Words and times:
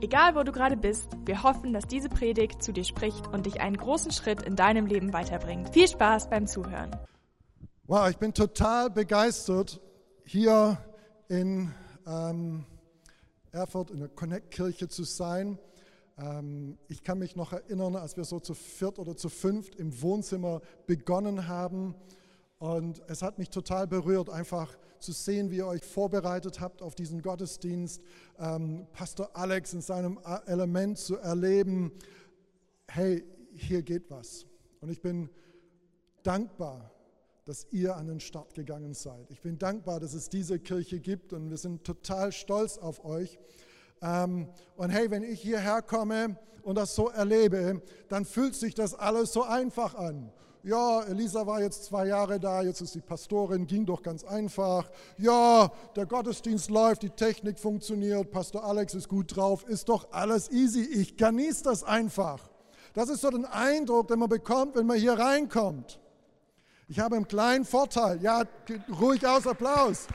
Egal 0.00 0.36
wo 0.36 0.44
du 0.44 0.52
gerade 0.52 0.76
bist, 0.76 1.08
wir 1.24 1.42
hoffen, 1.42 1.72
dass 1.72 1.84
diese 1.88 2.08
Predigt 2.08 2.62
zu 2.62 2.72
dir 2.72 2.84
spricht 2.84 3.26
und 3.26 3.46
dich 3.46 3.60
einen 3.60 3.76
großen 3.76 4.12
Schritt 4.12 4.42
in 4.42 4.54
deinem 4.54 4.86
Leben 4.86 5.12
weiterbringt. 5.12 5.70
Viel 5.70 5.88
Spaß 5.88 6.30
beim 6.30 6.46
Zuhören. 6.46 6.94
Wow, 7.88 8.08
ich 8.08 8.16
bin 8.16 8.32
total 8.32 8.90
begeistert, 8.90 9.80
hier 10.24 10.78
in 11.28 11.74
ähm, 12.06 12.64
Erfurt 13.50 13.90
in 13.90 13.98
der 13.98 14.08
Connect-Kirche 14.08 14.88
zu 14.88 15.02
sein. 15.02 15.58
Ähm, 16.16 16.78
ich 16.86 17.02
kann 17.02 17.18
mich 17.18 17.34
noch 17.34 17.52
erinnern, 17.52 17.96
als 17.96 18.16
wir 18.16 18.22
so 18.22 18.38
zu 18.38 18.54
viert 18.54 19.00
oder 19.00 19.16
zu 19.16 19.28
fünft 19.28 19.74
im 19.74 20.00
Wohnzimmer 20.00 20.60
begonnen 20.86 21.48
haben. 21.48 21.96
Und 22.60 23.02
es 23.08 23.22
hat 23.22 23.38
mich 23.38 23.50
total 23.50 23.88
berührt, 23.88 24.30
einfach 24.30 24.76
zu 25.00 25.12
sehen, 25.12 25.50
wie 25.50 25.56
ihr 25.56 25.66
euch 25.66 25.84
vorbereitet 25.84 26.60
habt 26.60 26.82
auf 26.82 26.94
diesen 26.94 27.22
Gottesdienst, 27.22 28.02
ähm, 28.38 28.86
Pastor 28.92 29.30
Alex 29.34 29.72
in 29.72 29.80
seinem 29.80 30.18
Element 30.46 30.98
zu 30.98 31.16
erleben, 31.16 31.92
hey, 32.88 33.24
hier 33.54 33.82
geht 33.82 34.10
was. 34.10 34.46
Und 34.80 34.90
ich 34.90 35.00
bin 35.00 35.30
dankbar, 36.22 36.90
dass 37.44 37.66
ihr 37.70 37.96
an 37.96 38.06
den 38.06 38.20
Start 38.20 38.54
gegangen 38.54 38.94
seid. 38.94 39.30
Ich 39.30 39.40
bin 39.40 39.58
dankbar, 39.58 40.00
dass 40.00 40.12
es 40.12 40.28
diese 40.28 40.58
Kirche 40.58 41.00
gibt 41.00 41.32
und 41.32 41.50
wir 41.50 41.56
sind 41.56 41.84
total 41.84 42.30
stolz 42.32 42.76
auf 42.76 43.04
euch. 43.04 43.38
Ähm, 44.02 44.48
und 44.76 44.90
hey, 44.90 45.10
wenn 45.10 45.22
ich 45.22 45.40
hierher 45.40 45.82
komme 45.82 46.38
und 46.62 46.76
das 46.76 46.94
so 46.94 47.08
erlebe, 47.08 47.82
dann 48.08 48.24
fühlt 48.24 48.54
sich 48.54 48.74
das 48.74 48.94
alles 48.94 49.32
so 49.32 49.42
einfach 49.42 49.94
an 49.94 50.32
ja, 50.62 51.02
Elisa 51.02 51.46
war 51.46 51.62
jetzt 51.62 51.84
zwei 51.84 52.06
Jahre 52.06 52.40
da, 52.40 52.62
jetzt 52.62 52.80
ist 52.80 52.92
sie 52.92 53.00
Pastorin, 53.00 53.66
ging 53.66 53.86
doch 53.86 54.02
ganz 54.02 54.24
einfach. 54.24 54.90
Ja, 55.16 55.70
der 55.96 56.06
Gottesdienst 56.06 56.70
läuft, 56.70 57.02
die 57.02 57.10
Technik 57.10 57.58
funktioniert, 57.58 58.30
Pastor 58.30 58.64
Alex 58.64 58.94
ist 58.94 59.08
gut 59.08 59.36
drauf, 59.36 59.64
ist 59.68 59.88
doch 59.88 60.12
alles 60.12 60.50
easy. 60.50 60.80
Ich 60.80 61.16
genieße 61.16 61.64
das 61.64 61.84
einfach. 61.84 62.50
Das 62.94 63.08
ist 63.08 63.20
so 63.20 63.30
der 63.30 63.52
Eindruck, 63.52 64.08
den 64.08 64.18
man 64.18 64.28
bekommt, 64.28 64.74
wenn 64.74 64.86
man 64.86 64.98
hier 64.98 65.12
reinkommt. 65.12 66.00
Ich 66.88 66.98
habe 66.98 67.16
einen 67.16 67.28
kleinen 67.28 67.64
Vorteil. 67.64 68.20
Ja, 68.22 68.42
ruhig 69.00 69.26
aus, 69.26 69.46
Applaus. 69.46 70.06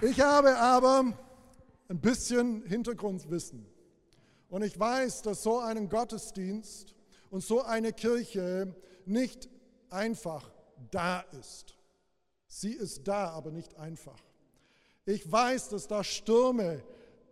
Ich 0.00 0.20
habe 0.20 0.56
aber 0.58 1.04
ein 1.88 2.00
bisschen 2.00 2.62
Hintergrundwissen. 2.66 3.66
Und 4.50 4.62
ich 4.62 4.78
weiß, 4.78 5.22
dass 5.22 5.42
so 5.42 5.58
ein 5.58 5.88
Gottesdienst 5.88 6.94
und 7.34 7.42
so 7.42 7.62
eine 7.62 7.92
Kirche 7.92 8.76
nicht 9.06 9.48
einfach 9.90 10.52
da 10.92 11.24
ist. 11.40 11.76
Sie 12.46 12.70
ist 12.70 13.08
da, 13.08 13.30
aber 13.30 13.50
nicht 13.50 13.76
einfach. 13.76 14.22
Ich 15.04 15.30
weiß, 15.30 15.70
dass 15.70 15.88
da 15.88 16.04
Stürme 16.04 16.84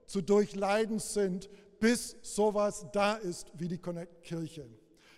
zu 0.06 0.20
durchleiden 0.20 0.98
sind, 0.98 1.48
bis 1.78 2.17
sowas 2.20 2.84
da 2.92 3.14
ist 3.14 3.53
wie 3.55 3.69
die 3.69 3.78
Connect-Kirche. 3.78 4.69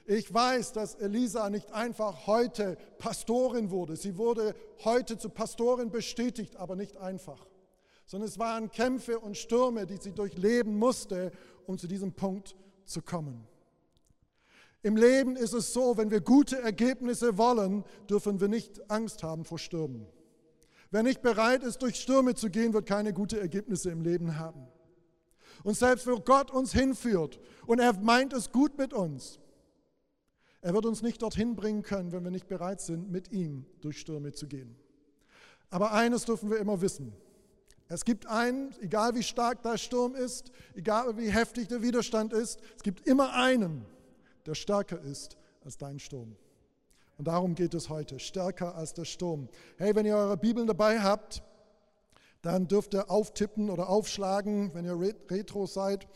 Ich 0.05 0.33
weiß, 0.35 0.73
dass 0.75 0.97
Elisa 0.97 1.49
nicht 1.49 1.73
einfach 1.73 2.27
heute 2.27 2.77
Pastorin 2.99 3.71
wurde. 3.71 3.97
Sie 3.97 4.19
wurde 4.19 4.55
heute 4.85 5.17
zu 5.17 5.31
Pastorin 5.31 5.91
bestätigt, 5.91 6.57
aber 6.57 6.77
nicht 6.77 6.99
einfach. 6.99 7.47
Sondern 8.05 8.29
es 8.29 8.39
waren 8.39 8.71
Kämpfe 8.71 9.19
und 9.19 9.39
Stürme, 9.39 9.87
die 9.87 9.97
sie 9.97 10.13
durchleben 10.13 10.77
musste, 10.77 11.33
um 11.67 11.79
zu 11.79 11.87
diesem 11.87 12.13
Punkt 12.13 12.55
zu 12.85 13.01
kommen. 13.01 13.49
Im 14.85 14.99
Leben 14.99 15.35
ist 15.35 15.55
es 15.55 15.73
so, 15.73 15.97
wenn 15.97 16.11
wir 16.11 16.21
gute 16.21 16.61
Ergebnisse 16.61 17.39
wollen, 17.39 17.85
dürfen 18.09 18.39
wir 18.39 18.49
nicht 18.49 18.91
Angst 18.91 19.23
haben 19.23 19.47
vor 19.47 19.59
Stürmen. 19.59 20.07
Wer 20.91 21.03
nicht 21.03 21.23
bereit 21.23 21.63
ist, 21.63 21.79
durch 21.79 21.97
Stürme 21.97 22.35
zu 22.35 22.51
gehen, 22.51 22.75
wird 22.75 22.85
keine 22.85 23.15
guten 23.15 23.39
Ergebnisse 23.39 23.91
im 23.91 24.03
Leben 24.03 24.39
haben. 24.39 24.69
Und 25.63 25.75
selbst 25.75 26.07
wo 26.07 26.17
Gott 26.17 26.51
uns 26.51 26.75
hinführt 26.75 27.41
und 27.67 27.79
er 27.79 27.99
meint 27.99 28.35
es 28.35 28.53
gut 28.53 28.77
mit 28.77 28.93
uns, 28.93 29.41
er 30.61 30.75
wird 30.75 30.85
uns 30.85 31.01
nicht 31.01 31.23
dorthin 31.23 31.57
bringen 31.57 31.83
können, 31.83 32.13
wenn 32.13 32.23
wir 32.23 32.31
nicht 32.31 32.47
bereit 32.47 32.83
sind, 32.83 33.11
mit 33.11 33.33
ihm 33.33 33.65
durch 33.81 33.99
Stürme 33.99 34.33
zu 34.33 34.47
gehen. 34.47 34.77
Aber 35.71 35.93
eines 35.93 36.27
dürfen 36.27 36.51
wir 36.51 36.59
immer 36.59 36.83
wissen. 36.83 37.15
Es 37.89 38.05
gibt 38.05 38.27
einen, 38.27 38.75
egal 38.83 39.15
wie 39.15 39.23
stark 39.23 39.63
der 39.63 39.79
Sturm 39.79 40.15
ist, 40.15 40.53
egal 40.75 41.17
wie 41.17 41.31
heftig 41.31 41.69
der 41.69 41.81
Widerstand 41.81 42.35
ist, 42.35 42.61
es 42.77 42.83
gibt 42.83 43.07
immer 43.07 43.33
einen, 43.33 43.87
der 44.47 44.55
stärker 44.55 45.01
ist 45.01 45.37
als 45.65 45.79
dein 45.79 45.99
Sturm. 45.99 46.37
Und 47.17 47.29
darum 47.29 47.55
geht 47.55 47.75
es 47.75 47.89
heute, 47.89 48.19
stärker 48.19 48.75
als 48.75 48.93
der 48.93 49.05
Sturm. 49.05 49.49
Hey, 49.79 49.95
wenn 49.95 50.07
ihr 50.07 50.17
eure 50.17 50.37
Bibeln 50.37 50.67
dabei 50.67 51.01
habt, 51.01 51.43
dann 52.43 52.69
dürft 52.69 52.95
ihr 52.95 53.11
auftippen 53.11 53.71
oder 53.71 53.89
aufschlagen, 53.89 54.75
wenn 54.75 54.85
ihr 54.85 54.99
retro 55.31 55.67
seid. 55.67 56.07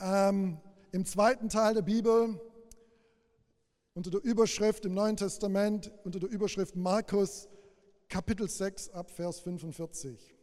Ähm, 0.00 0.58
Im 0.92 1.04
zweiten 1.06 1.48
Teil 1.48 1.74
der 1.74 1.82
Bibel, 1.82 2.40
unter 3.94 4.10
der 4.10 4.22
Überschrift 4.22 4.84
im 4.84 4.94
Neuen 4.94 5.16
Testament, 5.16 5.92
unter 6.04 6.18
der 6.18 6.28
Überschrift 6.28 6.76
Markus, 6.76 7.48
Kapitel 8.08 8.48
6 8.48 8.90
ab 8.90 9.10
Vers 9.10 9.40
45. 9.40 10.37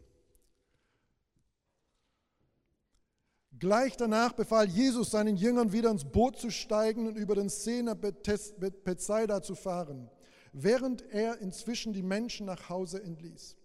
Gleich 3.60 3.96
danach 3.96 4.34
befahl 4.34 4.68
Jesus 4.68 5.12
seinen 5.12 5.38
Jüngern 5.38 5.72
wieder 5.72 5.90
ins 5.90 6.04
Boot 6.04 6.38
zu 6.38 6.50
steigen 6.50 7.08
und 7.08 7.16
über 7.16 7.36
den 7.36 7.48
See 7.48 7.82
nach 7.82 7.96
Bethsaida 7.96 9.42
zu 9.42 9.56
fahren, 9.56 10.10
während 10.52 11.04
er 11.12 11.40
inzwischen 11.40 11.94
die 11.94 12.04
Menschen 12.04 12.46
nach 12.48 12.70
Hause 12.70 13.02
entließ. 13.02 13.56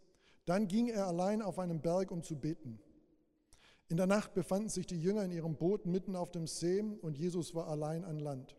Dann 0.45 0.69
ging 0.69 0.89
er 0.89 1.07
allein 1.07 1.43
auf 1.43 1.59
einen 1.59 1.81
Berg, 1.81 2.13
um 2.13 2.23
zu 2.23 2.37
beten. 2.37 2.79
In 3.89 3.97
der 3.97 4.07
Nacht 4.07 4.35
befanden 4.35 4.69
sich 4.69 4.87
die 4.87 5.01
Jünger 5.01 5.25
in 5.25 5.33
ihrem 5.33 5.57
Boot 5.57 5.87
mitten 5.87 6.15
auf 6.15 6.31
dem 6.31 6.47
See 6.47 6.81
und 6.81 7.19
Jesus 7.19 7.55
war 7.57 7.67
allein 7.67 8.05
an 8.05 8.21
Land. 8.21 8.57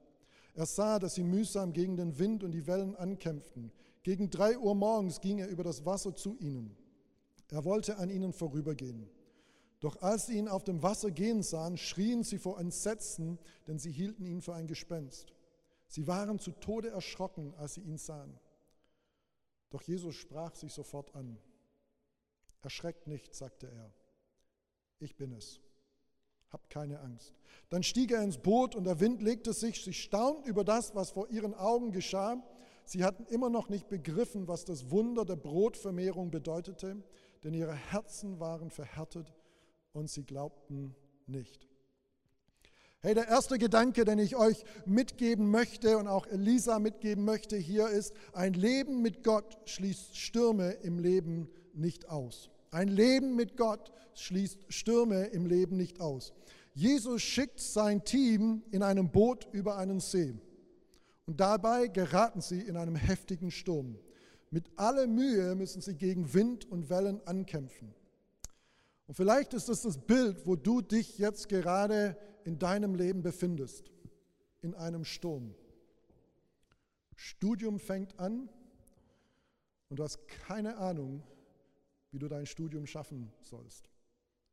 Er 0.54 0.66
sah, 0.66 1.00
dass 1.00 1.16
sie 1.16 1.24
mühsam 1.24 1.72
gegen 1.72 1.96
den 1.96 2.20
Wind 2.20 2.44
und 2.44 2.52
die 2.52 2.68
Wellen 2.68 2.98
ankämpften. 2.98 3.72
Gegen 4.04 4.30
drei 4.30 4.58
Uhr 4.58 4.76
morgens 4.76 5.22
ging 5.22 5.40
er 5.40 5.48
über 5.48 5.64
das 5.64 5.86
Wasser 5.86 6.14
zu 6.14 6.36
ihnen. 6.40 6.76
Er 7.50 7.64
wollte 7.64 7.98
an 7.98 8.10
ihnen 8.10 8.34
vorübergehen. 8.34 9.10
Doch 9.82 10.00
als 10.04 10.28
sie 10.28 10.38
ihn 10.38 10.48
auf 10.48 10.64
dem 10.64 10.84
Wasser 10.84 11.10
gehen 11.10 11.42
sahen, 11.42 11.76
schrien 11.76 12.24
sie 12.24 12.38
vor 12.38 12.60
Entsetzen, 12.60 13.40
denn 13.68 13.80
sie 13.80 13.92
hielten 13.92 14.26
ihn 14.28 14.42
für 14.42 14.54
ein 14.54 14.68
Gespenst. 14.68 15.34
Sie 15.88 16.08
waren 16.08 16.38
zu 16.38 16.52
Tode 16.52 16.90
erschrocken, 16.90 17.54
als 17.58 17.74
sie 17.74 17.82
ihn 17.82 17.98
sahen. 17.98 18.40
Doch 19.72 19.82
Jesus 19.82 20.16
sprach 20.16 20.54
sich 20.54 20.72
sofort 20.72 21.16
an. 21.16 21.38
Erschreckt 22.62 23.08
nicht, 23.08 23.34
sagte 23.34 23.68
er. 23.68 23.92
Ich 25.00 25.16
bin 25.18 25.32
es. 25.34 25.60
Habt 26.52 26.70
keine 26.70 27.00
Angst. 27.00 27.34
Dann 27.70 27.82
stieg 27.82 28.12
er 28.12 28.22
ins 28.22 28.38
Boot 28.38 28.76
und 28.76 28.84
der 28.84 29.00
Wind 29.00 29.24
legte 29.24 29.52
sich. 29.52 29.84
Sie 29.84 29.94
staunten 29.94 30.48
über 30.48 30.64
das, 30.64 30.94
was 30.94 31.10
vor 31.10 31.28
ihren 31.32 31.56
Augen 31.56 31.92
geschah. 31.92 32.38
Sie 32.86 33.04
hatten 33.04 33.26
immer 33.26 33.50
noch 33.50 33.68
nicht 33.68 33.90
begriffen, 33.90 34.48
was 34.48 34.64
das 34.64 34.92
Wunder 34.92 35.26
der 35.26 35.38
Brotvermehrung 35.38 36.30
bedeutete, 36.30 37.02
denn 37.44 37.54
ihre 37.56 37.74
Herzen 37.74 38.40
waren 38.40 38.70
verhärtet 38.70 39.34
und 39.94 40.10
sie 40.10 40.24
glaubten 40.24 40.96
nicht. 41.28 41.68
Hey, 43.04 43.16
der 43.16 43.28
erste 43.28 43.58
Gedanke, 43.58 44.06
den 44.06 44.20
ich 44.20 44.36
euch 44.36 44.64
mitgeben 44.86 45.50
möchte 45.50 45.98
und 45.98 46.08
auch 46.08 46.28
Elisa 46.28 46.78
mitgeben 46.78 47.26
möchte 47.26 47.58
hier 47.58 47.90
ist, 47.90 48.14
ein 48.32 48.54
Leben 48.54 49.02
mit 49.02 49.24
Gott 49.24 49.58
schließt 49.66 50.16
Stürme 50.16 50.72
im 50.84 51.00
Leben 51.00 51.50
nicht 51.74 52.10
aus. 52.10 52.52
Ein 52.70 52.90
Leben 52.90 53.36
mit 53.36 53.58
Gott 53.58 53.92
schließt 54.14 54.72
Stürme 54.72 55.26
im 55.26 55.48
Leben 55.48 55.78
nicht 55.78 56.00
aus. 56.00 56.32
Jesus 56.76 57.24
schickt 57.24 57.60
sein 57.60 58.04
Team 58.06 58.62
in 58.72 58.84
einem 58.84 59.10
Boot 59.10 59.48
über 59.52 59.78
einen 59.78 60.00
See. 60.00 60.36
Und 61.26 61.40
dabei 61.40 61.88
geraten 61.88 62.42
sie 62.42 62.62
in 62.62 62.78
einem 62.78 62.96
heftigen 62.96 63.50
Sturm. 63.50 63.98
Mit 64.52 64.70
aller 64.76 65.08
Mühe 65.08 65.56
müssen 65.56 65.82
sie 65.82 65.96
gegen 65.96 66.34
Wind 66.34 66.70
und 66.70 66.90
Wellen 66.90 67.20
ankämpfen. 67.26 67.96
Und 69.12 69.16
vielleicht 69.16 69.54
ist 69.54 69.68
das 69.68 69.82
das 69.82 69.98
Bild, 69.98 70.48
wo 70.48 70.56
du 70.56 70.80
dich 70.80 71.18
jetzt 71.18 71.50
gerade 71.50 72.16
in 72.46 72.60
deinem 72.60 72.96
Leben 72.96 73.22
befindest, 73.22 73.92
in 74.62 74.74
einem 74.74 75.04
Sturm. 75.04 75.54
Studium 77.18 77.78
fängt 77.78 78.18
an 78.22 78.48
und 79.90 80.00
du 80.00 80.04
hast 80.06 80.26
keine 80.30 80.78
Ahnung, 80.78 81.24
wie 82.12 82.20
du 82.20 82.30
dein 82.30 82.46
Studium 82.46 82.88
schaffen 82.88 83.34
sollst. 83.42 83.90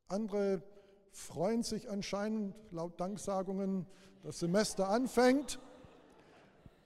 Andere 0.09 0.61
freuen 1.13 1.63
sich 1.63 1.89
anscheinend 1.89 2.57
laut 2.73 2.99
Danksagungen, 2.99 3.87
das 4.25 4.41
Semester 4.41 4.89
anfängt. 4.89 5.61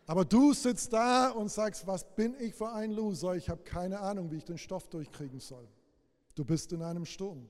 Aber 0.04 0.26
du 0.26 0.52
sitzt 0.52 0.92
da 0.92 1.30
und 1.30 1.50
sagst, 1.50 1.86
was 1.86 2.04
bin 2.16 2.34
ich 2.38 2.54
für 2.54 2.70
ein 2.70 2.90
Loser? 2.90 3.34
Ich 3.34 3.48
habe 3.48 3.62
keine 3.62 4.00
Ahnung, 4.00 4.30
wie 4.30 4.36
ich 4.36 4.44
den 4.44 4.58
Stoff 4.58 4.90
durchkriegen 4.90 5.40
soll. 5.40 5.66
Du 6.34 6.44
bist 6.44 6.74
in 6.74 6.82
einem 6.82 7.06
Sturm. 7.06 7.48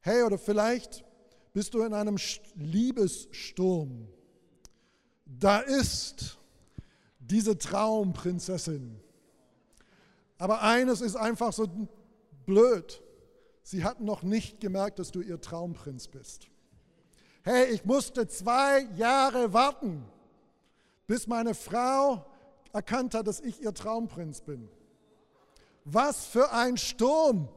Hey, 0.00 0.22
oder 0.22 0.38
vielleicht 0.38 1.04
bist 1.52 1.74
du 1.74 1.82
in 1.82 1.94
einem 1.94 2.16
Liebessturm. 2.54 4.08
Da 5.26 5.60
ist 5.60 6.38
diese 7.18 7.58
Traumprinzessin. 7.58 9.00
Aber 10.38 10.62
eines 10.62 11.00
ist 11.00 11.16
einfach 11.16 11.52
so 11.52 11.68
blöd. 12.46 13.02
Sie 13.62 13.84
hat 13.84 14.00
noch 14.00 14.22
nicht 14.22 14.60
gemerkt, 14.60 14.98
dass 14.98 15.10
du 15.10 15.20
ihr 15.20 15.40
Traumprinz 15.40 16.08
bist. 16.08 16.48
Hey, 17.42 17.66
ich 17.72 17.84
musste 17.84 18.26
zwei 18.28 18.82
Jahre 18.96 19.52
warten, 19.52 20.04
bis 21.06 21.26
meine 21.26 21.54
Frau 21.54 22.24
erkannt 22.72 23.14
hat, 23.14 23.26
dass 23.26 23.40
ich 23.40 23.60
ihr 23.62 23.74
Traumprinz 23.74 24.40
bin. 24.40 24.68
Was 25.84 26.26
für 26.26 26.52
ein 26.52 26.76
Sturm! 26.76 27.48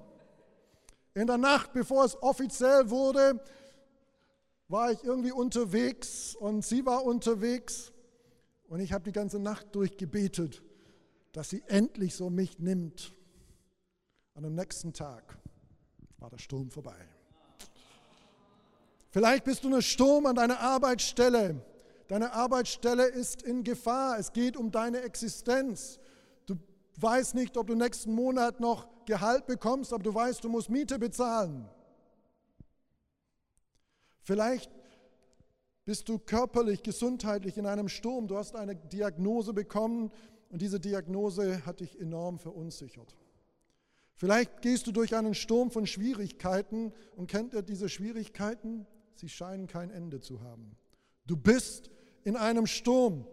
In 1.14 1.28
der 1.28 1.38
Nacht, 1.38 1.74
bevor 1.74 2.06
es 2.06 2.22
offiziell 2.22 2.90
wurde, 2.90 3.44
war 4.70 4.92
ich 4.92 5.04
irgendwie 5.04 5.34
unterwegs 5.34 6.36
und 6.36 6.66
sie 6.66 6.86
war 6.86 7.04
unterwegs 7.04 7.92
und 8.70 8.80
ich 8.80 8.94
habe 8.94 9.04
die 9.04 9.12
ganze 9.12 9.38
Nacht 9.38 9.76
durchgebetet, 9.76 10.64
dass 11.34 11.50
sie 11.50 11.62
endlich 11.68 12.16
so 12.16 12.30
mich 12.30 12.60
nimmt. 12.60 13.14
An 14.34 14.44
dem 14.44 14.56
nächsten 14.56 14.94
Tag 14.94 15.38
war 16.20 16.30
der 16.30 16.38
Sturm 16.38 16.72
vorbei. 16.72 16.96
Vielleicht 19.10 19.44
bist 19.44 19.66
du 19.66 19.76
ein 19.76 19.82
Sturm 19.82 20.26
an 20.26 20.36
deiner 20.38 20.62
Arbeitsstelle. 20.62 21.62
Deine 22.08 22.32
Arbeitsstelle 22.32 23.08
ist 23.08 23.42
in 23.42 23.66
Gefahr. 23.66 24.18
Es 24.18 24.32
geht 24.32 24.56
um 24.56 24.72
deine 24.72 25.02
Existenz. 25.02 26.00
Du 26.46 26.56
weißt 26.96 27.36
nicht, 27.36 27.58
ob 27.58 27.68
du 27.68 27.76
nächsten 27.76 28.14
Monat 28.14 28.62
noch 28.62 28.88
Gehalt 29.12 29.46
bekommst, 29.46 29.92
aber 29.92 30.04
du 30.04 30.14
weißt, 30.16 30.42
du 30.42 30.48
musst 30.48 30.70
Miete 30.70 30.98
bezahlen. 30.98 31.68
Vielleicht 34.22 34.72
bist 35.84 36.08
du 36.08 36.18
körperlich, 36.18 36.82
gesundheitlich 36.82 37.58
in 37.58 37.66
einem 37.66 37.90
Sturm. 37.90 38.30
Du 38.30 38.38
hast 38.38 38.56
eine 38.56 38.74
Diagnose 38.74 39.52
bekommen 39.52 40.12
und 40.50 40.62
diese 40.62 40.80
Diagnose 40.80 41.66
hat 41.66 41.82
dich 41.82 42.00
enorm 42.00 42.40
verunsichert. 42.40 43.18
Vielleicht 44.16 44.62
gehst 44.62 44.88
du 44.88 44.94
durch 44.94 45.14
einen 45.14 45.36
Sturm 45.36 45.72
von 45.72 45.86
Schwierigkeiten 45.86 46.94
und 47.18 47.28
kennt 47.28 47.54
ihr 47.54 47.64
diese 47.64 47.90
Schwierigkeiten? 47.90 48.88
Sie 49.16 49.28
scheinen 49.28 49.68
kein 49.68 49.90
Ende 49.90 50.22
zu 50.22 50.42
haben. 50.42 50.78
Du 51.28 51.36
bist 51.36 51.90
in 52.24 52.38
einem 52.38 52.66
Sturm. 52.66 53.28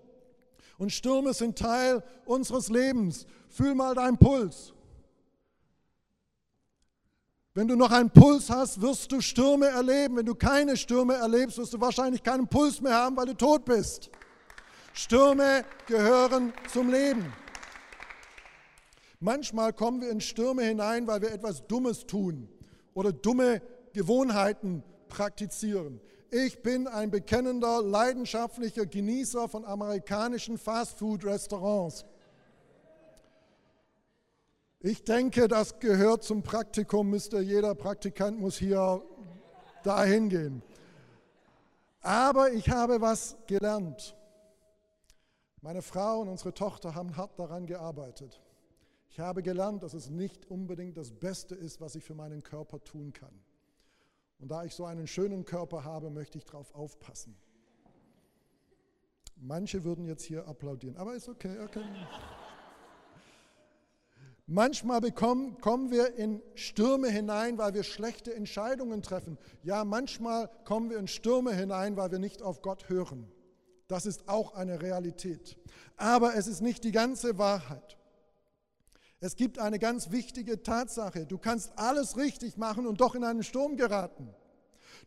Und 0.76 0.90
Stürme 0.90 1.34
sind 1.34 1.56
Teil 1.56 2.02
unseres 2.25 2.69
Lebens. 2.69 3.26
Fühl 3.48 3.76
mal 3.76 3.94
deinen 3.94 4.19
Puls. 4.19 4.75
Wenn 7.58 7.66
du 7.66 7.75
noch 7.75 7.90
einen 7.90 8.08
Puls 8.08 8.50
hast, 8.50 8.81
wirst 8.81 9.10
du 9.10 9.20
Stürme 9.20 9.66
erleben. 9.66 10.19
Wenn 10.19 10.26
du 10.26 10.37
keine 10.37 10.76
Stürme 10.76 11.14
erlebst, 11.14 11.58
wirst 11.58 11.75
du 11.75 11.81
wahrscheinlich 11.81 12.22
keinen 12.22 12.46
Puls 12.46 12.81
mehr 12.81 12.94
haben, 12.94 13.16
weil 13.16 13.26
du 13.26 13.34
tot 13.34 13.64
bist. 13.64 14.10
Stürme 14.93 15.64
gehören 15.88 16.52
zum 16.72 16.88
Leben. 16.88 17.32
Manchmal 19.19 19.72
kommen 19.72 20.02
wir 20.02 20.08
in 20.08 20.20
Stürme 20.20 20.62
hinein, 20.62 21.08
weil 21.08 21.20
wir 21.20 21.32
etwas 21.32 21.66
Dummes 21.66 22.06
tun 22.06 22.49
oder 22.94 23.10
dumme 23.10 23.61
Gewohnheiten 23.93 24.84
praktizieren. 25.08 26.00
Ich 26.31 26.62
bin 26.62 26.87
ein 26.87 27.11
bekennender, 27.11 27.82
leidenschaftlicher 27.82 28.87
Genießer 28.87 29.49
von 29.49 29.64
amerikanischen 29.64 30.58
Fastfood-Restaurants. 30.58 32.04
Ich 34.80 35.02
denke, 35.02 35.48
das 35.48 35.80
gehört 35.80 36.22
zum 36.22 36.42
Praktikum, 36.42 37.10
müsste 37.10 37.40
jeder 37.40 37.75
Praktikant 37.75 38.38
muss 38.38 38.58
hier 38.58 39.02
dahin 39.82 40.28
gehen. 40.28 40.62
Aber 42.00 42.52
ich 42.52 42.70
habe 42.70 43.00
was 43.00 43.36
gelernt. 43.48 44.16
Meine 45.62 45.82
Frau 45.82 46.20
und 46.20 46.28
unsere 46.28 46.54
Tochter 46.54 46.94
haben 46.94 47.16
hart 47.16 47.36
daran 47.40 47.66
gearbeitet. 47.66 48.40
Ich 49.08 49.19
habe 49.19 49.42
gelernt, 49.42 49.82
dass 49.82 49.94
es 49.94 50.10
nicht 50.10 50.48
unbedingt 50.48 50.96
das 50.96 51.10
Beste 51.10 51.56
ist, 51.56 51.80
was 51.80 51.96
ich 51.96 52.04
für 52.04 52.14
meinen 52.14 52.44
Körper 52.44 52.78
tun 52.84 53.12
kann. 53.12 53.34
Und 54.38 54.48
da 54.52 54.62
ich 54.62 54.76
so 54.76 54.84
einen 54.84 55.08
schönen 55.08 55.44
Körper 55.44 55.82
habe, 55.82 56.08
möchte 56.10 56.38
ich 56.38 56.44
darauf 56.44 56.72
aufpassen. 56.76 57.36
Manche 59.34 59.82
würden 59.82 60.06
jetzt 60.06 60.22
hier 60.22 60.46
applaudieren, 60.46 60.96
aber 60.96 61.16
ist 61.16 61.28
okay, 61.28 61.58
okay. 61.64 61.82
Manchmal 64.50 65.03
bekommen, 65.03 65.61
kommen 65.61 65.91
wir 65.91 66.15
in 66.15 66.41
Stürme 66.55 67.11
hinein, 67.11 67.59
weil 67.59 67.75
wir 67.75 67.83
schlechte 67.83 68.35
Entscheidungen 68.35 69.03
treffen. 69.03 69.37
Ja, 69.62 69.85
manchmal 69.85 70.49
kommen 70.65 70.89
wir 70.89 70.97
in 70.97 71.06
Stürme 71.06 71.53
hinein, 71.55 71.99
weil 71.99 72.11
wir 72.11 72.19
nicht 72.19 72.41
auf 72.41 72.62
Gott 72.62 72.89
hören. 72.89 73.31
Das 73.89 74.06
ist 74.06 74.27
auch 74.27 74.55
eine 74.55 74.81
Realität. 74.81 75.59
Aber 75.99 76.35
es 76.35 76.47
ist 76.47 76.62
nicht 76.62 76.83
die 76.85 76.93
ganze 76.93 77.37
Wahrheit. 77.37 77.99
Es 79.21 79.37
gibt 79.37 79.59
eine 79.59 79.79
ganz 79.79 80.12
wichtige 80.12 80.62
Tatsache. 80.62 81.27
Du 81.27 81.37
kannst 81.37 81.79
alles 81.79 82.17
richtig 82.17 82.56
machen 82.56 82.87
und 82.87 83.03
doch 83.03 83.15
in 83.15 83.25
einen 83.25 83.43
Sturm 83.43 83.77
geraten. 83.77 84.35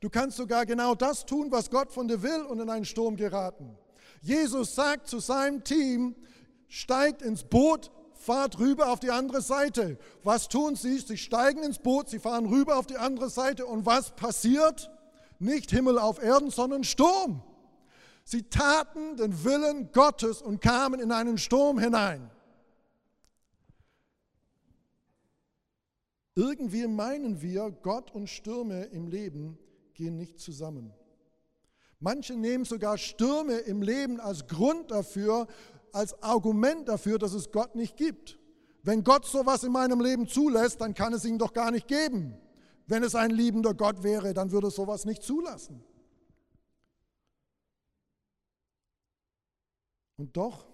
Du 0.02 0.12
kannst 0.12 0.38
sogar 0.38 0.68
genau 0.68 0.94
das 0.94 1.26
tun, 1.26 1.48
was 1.50 1.72
Gott 1.72 1.92
von 1.92 2.08
dir 2.08 2.22
will 2.22 2.44
und 2.44 2.60
in 2.60 2.70
einen 2.70 2.86
Sturm 2.86 3.16
geraten. 3.16 3.76
Jesus 4.22 4.76
sagt 4.76 5.08
zu 5.08 5.20
seinem 5.20 5.64
Team, 5.64 6.16
steigt 6.68 7.24
ins 7.24 7.44
Boot, 7.44 7.90
fahrt 8.22 8.60
rüber 8.60 8.92
auf 8.92 9.00
die 9.00 9.12
andere 9.12 9.42
Seite. 9.42 9.98
Was 10.24 10.48
tun 10.48 10.76
sie? 10.76 11.00
Sie 11.00 11.18
steigen 11.18 11.64
ins 11.64 11.80
Boot, 11.80 12.10
sie 12.10 12.20
fahren 12.20 12.46
rüber 12.46 12.78
auf 12.78 12.88
die 12.88 12.98
andere 12.98 13.30
Seite 13.30 13.66
und 13.66 13.86
was 13.86 14.16
passiert? 14.16 14.92
Nicht 15.40 15.72
Himmel 15.72 15.98
auf 15.98 16.22
Erden, 16.22 16.52
sondern 16.52 16.84
Sturm. 16.84 17.42
Sie 18.24 18.44
taten 18.44 19.18
den 19.18 19.44
Willen 19.44 19.92
Gottes 19.92 20.42
und 20.42 20.62
kamen 20.62 21.00
in 21.00 21.12
einen 21.12 21.38
Sturm 21.38 21.80
hinein. 21.80 22.30
Irgendwie 26.36 26.88
meinen 26.88 27.42
wir, 27.42 27.72
Gott 27.72 28.12
und 28.12 28.28
Stürme 28.28 28.84
im 28.84 29.08
Leben 29.08 29.58
gehen 29.94 30.16
nicht 30.16 30.40
zusammen. 30.40 30.94
Manche 32.00 32.34
nehmen 32.34 32.66
sogar 32.66 32.98
Stürme 32.98 33.58
im 33.58 33.84
Leben 33.84 34.20
als 34.20 34.48
Grund 34.48 34.90
dafür, 34.90 35.48
als 35.94 36.22
Argument 36.22 36.88
dafür, 36.88 37.18
dass 37.18 37.34
es 37.34 37.52
Gott 37.52 37.76
nicht 37.76 37.98
gibt. 37.98 38.40
Wenn 38.84 39.04
Gott 39.04 39.26
sowas 39.26 39.64
in 39.64 39.72
meinem 39.72 40.02
Leben 40.02 40.28
zulässt, 40.28 40.82
dann 40.82 40.94
kann 40.94 41.14
es 41.14 41.26
ihn 41.26 41.38
doch 41.38 41.54
gar 41.54 41.72
nicht 41.72 41.88
geben. 41.88 42.36
Wenn 42.88 43.04
es 43.04 43.16
ein 43.16 43.32
liebender 43.32 43.74
Gott 43.74 44.04
wäre, 44.04 44.34
dann 44.34 44.52
würde 44.52 44.68
es 44.68 44.76
sowas 44.76 45.06
nicht 45.06 45.24
zulassen. 45.24 45.84
Und 50.18 50.36
doch 50.38 50.68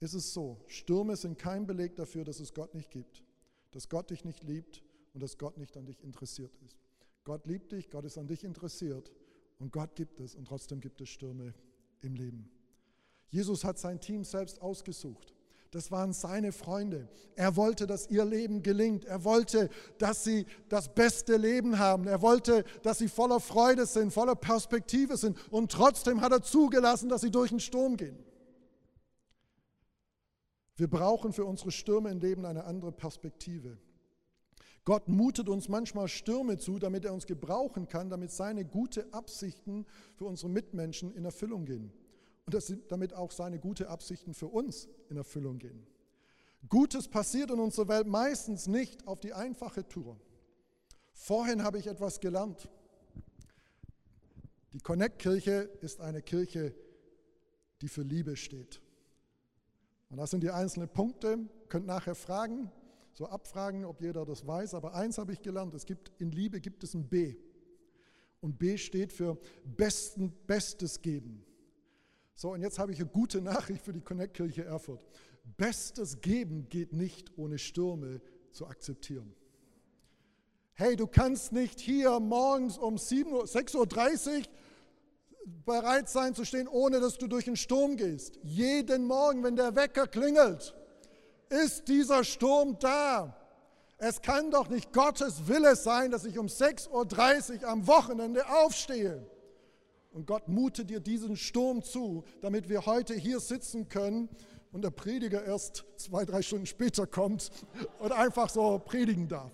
ist 0.00 0.14
es 0.14 0.32
so, 0.32 0.60
Stürme 0.66 1.16
sind 1.16 1.38
kein 1.38 1.66
Beleg 1.66 1.96
dafür, 1.96 2.24
dass 2.24 2.40
es 2.40 2.52
Gott 2.52 2.74
nicht 2.74 2.90
gibt, 2.90 3.22
dass 3.70 3.88
Gott 3.88 4.10
dich 4.10 4.24
nicht 4.24 4.44
liebt 4.44 4.82
und 5.12 5.22
dass 5.22 5.38
Gott 5.38 5.56
nicht 5.56 5.76
an 5.76 5.86
dich 5.86 6.02
interessiert 6.02 6.56
ist. 6.64 6.76
Gott 7.24 7.46
liebt 7.46 7.72
dich, 7.72 7.90
Gott 7.90 8.04
ist 8.04 8.18
an 8.18 8.26
dich 8.26 8.44
interessiert 8.44 9.10
und 9.58 9.72
Gott 9.72 9.94
gibt 9.94 10.20
es 10.20 10.34
und 10.34 10.46
trotzdem 10.46 10.80
gibt 10.80 11.00
es 11.00 11.08
Stürme 11.08 11.54
im 12.02 12.14
Leben. 12.14 12.50
Jesus 13.34 13.64
hat 13.64 13.80
sein 13.80 13.98
Team 13.98 14.22
selbst 14.22 14.62
ausgesucht. 14.62 15.34
Das 15.72 15.90
waren 15.90 16.12
seine 16.12 16.52
Freunde. 16.52 17.08
Er 17.34 17.56
wollte, 17.56 17.88
dass 17.88 18.08
ihr 18.08 18.24
Leben 18.24 18.62
gelingt. 18.62 19.06
Er 19.06 19.24
wollte, 19.24 19.70
dass 19.98 20.22
sie 20.22 20.46
das 20.68 20.94
beste 20.94 21.36
Leben 21.36 21.80
haben. 21.80 22.06
Er 22.06 22.22
wollte, 22.22 22.62
dass 22.84 22.98
sie 22.98 23.08
voller 23.08 23.40
Freude 23.40 23.86
sind, 23.86 24.12
voller 24.12 24.36
Perspektive 24.36 25.16
sind. 25.16 25.36
Und 25.50 25.72
trotzdem 25.72 26.20
hat 26.20 26.30
er 26.30 26.42
zugelassen, 26.42 27.08
dass 27.08 27.22
sie 27.22 27.32
durch 27.32 27.50
den 27.50 27.58
Sturm 27.58 27.96
gehen. 27.96 28.16
Wir 30.76 30.88
brauchen 30.88 31.32
für 31.32 31.44
unsere 31.44 31.72
Stürme 31.72 32.10
im 32.10 32.20
Leben 32.20 32.46
eine 32.46 32.62
andere 32.62 32.92
Perspektive. 32.92 33.78
Gott 34.84 35.08
mutet 35.08 35.48
uns 35.48 35.68
manchmal 35.68 36.06
Stürme 36.06 36.56
zu, 36.56 36.78
damit 36.78 37.04
er 37.04 37.12
uns 37.12 37.26
gebrauchen 37.26 37.88
kann, 37.88 38.10
damit 38.10 38.30
seine 38.30 38.64
gute 38.64 39.12
Absichten 39.12 39.86
für 40.14 40.26
unsere 40.26 40.50
Mitmenschen 40.50 41.12
in 41.16 41.24
Erfüllung 41.24 41.64
gehen 41.64 41.92
und 42.46 42.54
dass 42.54 42.72
damit 42.88 43.14
auch 43.14 43.30
seine 43.30 43.58
gute 43.58 43.88
Absichten 43.88 44.34
für 44.34 44.48
uns 44.48 44.88
in 45.08 45.16
Erfüllung 45.16 45.58
gehen. 45.58 45.86
Gutes 46.68 47.08
passiert 47.08 47.50
in 47.50 47.58
unserer 47.58 47.88
Welt 47.88 48.06
meistens 48.06 48.66
nicht 48.66 49.06
auf 49.06 49.20
die 49.20 49.32
einfache 49.32 49.86
Tour. 49.86 50.18
Vorhin 51.12 51.62
habe 51.62 51.78
ich 51.78 51.86
etwas 51.86 52.20
gelernt. 52.20 52.68
Die 54.72 54.80
Connect-Kirche 54.80 55.70
ist 55.82 56.00
eine 56.00 56.22
Kirche, 56.22 56.74
die 57.80 57.88
für 57.88 58.02
Liebe 58.02 58.36
steht. 58.36 58.80
Und 60.10 60.18
das 60.18 60.30
sind 60.30 60.42
die 60.42 60.50
einzelnen 60.50 60.88
Punkte. 60.88 61.38
Ihr 61.38 61.68
könnt 61.68 61.86
nachher 61.86 62.14
fragen, 62.14 62.70
so 63.12 63.26
abfragen, 63.26 63.84
ob 63.84 64.00
jeder 64.00 64.24
das 64.24 64.46
weiß. 64.46 64.74
Aber 64.74 64.94
eins 64.94 65.18
habe 65.18 65.32
ich 65.32 65.42
gelernt: 65.42 65.74
Es 65.74 65.86
gibt 65.86 66.12
in 66.18 66.30
Liebe 66.30 66.60
gibt 66.60 66.82
es 66.82 66.94
ein 66.94 67.08
B. 67.08 67.36
Und 68.40 68.58
B 68.58 68.76
steht 68.76 69.12
für 69.12 69.38
besten, 69.64 70.32
Bestes 70.46 71.00
geben. 71.00 71.44
So, 72.34 72.52
und 72.52 72.62
jetzt 72.62 72.78
habe 72.78 72.92
ich 72.92 73.00
eine 73.00 73.08
gute 73.08 73.40
Nachricht 73.40 73.82
für 73.84 73.92
die 73.92 74.00
Connect-Kirche 74.00 74.64
Erfurt. 74.64 75.00
Bestes 75.56 76.20
Geben 76.20 76.68
geht 76.68 76.92
nicht 76.92 77.36
ohne 77.38 77.58
Stürme 77.58 78.20
zu 78.50 78.66
akzeptieren. 78.66 79.34
Hey, 80.72 80.96
du 80.96 81.06
kannst 81.06 81.52
nicht 81.52 81.78
hier 81.78 82.18
morgens 82.18 82.76
um 82.78 82.96
6.30 82.96 83.76
Uhr 83.76 84.42
bereit 85.64 86.08
sein 86.08 86.34
zu 86.34 86.44
stehen, 86.44 86.66
ohne 86.66 86.98
dass 86.98 87.18
du 87.18 87.28
durch 87.28 87.46
einen 87.46 87.56
Sturm 87.56 87.96
gehst. 87.96 88.40
Jeden 88.42 89.06
Morgen, 89.06 89.44
wenn 89.44 89.54
der 89.54 89.76
Wecker 89.76 90.08
klingelt, 90.08 90.74
ist 91.48 91.86
dieser 91.86 92.24
Sturm 92.24 92.76
da. 92.80 93.36
Es 93.98 94.20
kann 94.20 94.50
doch 94.50 94.68
nicht 94.68 94.92
Gottes 94.92 95.46
Wille 95.46 95.76
sein, 95.76 96.10
dass 96.10 96.24
ich 96.24 96.38
um 96.38 96.46
6.30 96.46 97.62
Uhr 97.62 97.68
am 97.68 97.86
Wochenende 97.86 98.48
aufstehe. 98.48 99.24
Und 100.14 100.28
Gott 100.28 100.46
mutet 100.46 100.90
dir 100.90 101.00
diesen 101.00 101.36
Sturm 101.36 101.82
zu, 101.82 102.22
damit 102.40 102.68
wir 102.68 102.86
heute 102.86 103.14
hier 103.14 103.40
sitzen 103.40 103.88
können 103.88 104.28
und 104.70 104.82
der 104.82 104.90
Prediger 104.90 105.44
erst 105.44 105.84
zwei, 105.96 106.24
drei 106.24 106.40
Stunden 106.40 106.66
später 106.66 107.04
kommt 107.04 107.50
und 107.98 108.12
einfach 108.12 108.48
so 108.48 108.78
predigen 108.78 109.26
darf. 109.26 109.50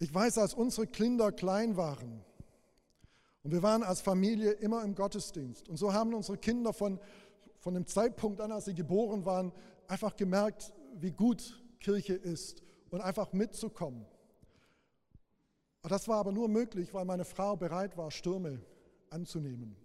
Ich 0.00 0.12
weiß, 0.12 0.38
als 0.38 0.54
unsere 0.54 0.88
Kinder 0.88 1.30
klein 1.30 1.76
waren 1.76 2.24
und 3.44 3.52
wir 3.52 3.62
waren 3.62 3.84
als 3.84 4.00
Familie 4.00 4.50
immer 4.50 4.82
im 4.82 4.96
Gottesdienst 4.96 5.68
und 5.68 5.76
so 5.76 5.92
haben 5.92 6.14
unsere 6.14 6.38
Kinder 6.38 6.72
von, 6.72 6.98
von 7.60 7.74
dem 7.74 7.86
Zeitpunkt 7.86 8.40
an, 8.40 8.50
als 8.50 8.64
sie 8.64 8.74
geboren 8.74 9.24
waren, 9.24 9.52
einfach 9.86 10.16
gemerkt, 10.16 10.72
wie 10.96 11.12
gut 11.12 11.62
Kirche 11.78 12.14
ist 12.14 12.60
und 12.90 13.00
einfach 13.00 13.32
mitzukommen. 13.32 14.04
Das 15.82 16.08
war 16.08 16.18
aber 16.18 16.32
nur 16.32 16.48
möglich, 16.48 16.92
weil 16.92 17.04
meine 17.04 17.24
Frau 17.24 17.56
bereit 17.56 17.96
war, 17.96 18.10
Stürme 18.10 18.60
anzunehmen. 19.10 19.76